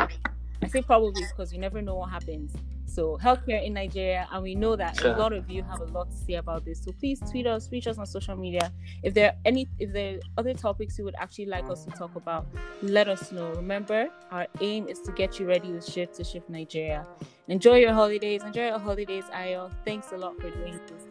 I 0.62 0.68
say 0.68 0.84
probably 0.84 1.24
because 1.30 1.52
you 1.52 1.60
never 1.60 1.82
know 1.82 1.96
what 1.96 2.10
happens 2.10 2.54
so 2.94 3.18
healthcare 3.22 3.66
in 3.66 3.74
Nigeria, 3.74 4.28
and 4.32 4.44
we 4.44 4.56
know 4.56 4.76
that 4.76 5.02
a 5.04 5.16
lot 5.18 5.34
of 5.34 5.50
you 5.50 5.64
have 5.64 5.82
a 5.82 5.86
lot 5.86 6.12
to 6.12 6.18
say 6.18 6.34
about 6.34 6.66
this. 6.66 6.84
So 6.84 6.92
please 6.92 7.20
tweet 7.20 7.48
us, 7.48 7.72
reach 7.72 7.88
us 7.88 7.98
on 7.98 8.06
social 8.06 8.36
media. 8.36 8.72
If 9.04 9.14
there 9.14 9.30
are 9.30 9.36
any, 9.46 9.68
if 9.80 9.94
there 9.94 10.16
are 10.16 10.20
other 10.38 10.54
topics 10.54 10.98
you 10.98 11.06
would 11.06 11.16
actually 11.18 11.46
like 11.48 11.70
us 11.70 11.86
to 11.86 11.92
talk 11.92 12.16
about, 12.16 12.48
let 12.82 13.08
us 13.08 13.32
know. 13.32 13.52
Remember, 13.54 14.10
our 14.32 14.48
aim 14.60 14.88
is 14.88 15.00
to 15.02 15.12
get 15.12 15.40
you 15.40 15.48
ready 15.48 15.72
with 15.72 15.86
Shift 15.86 16.16
to 16.16 16.24
Shift 16.24 16.50
Nigeria. 16.50 17.06
Enjoy 17.48 17.76
your 17.76 17.94
holidays. 17.94 18.44
Enjoy 18.44 18.68
your 18.68 18.80
holidays, 18.80 19.26
Ayo. 19.34 19.72
Thanks 19.86 20.12
a 20.12 20.18
lot 20.18 20.36
for 20.40 20.50
doing 20.50 20.80
this. 20.88 21.04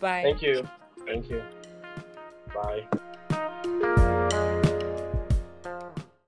Bye. 0.00 0.22
Thank 0.24 0.42
you. 0.42 0.68
Thank 1.06 1.30
you. 1.30 1.42
Bye. 2.54 2.86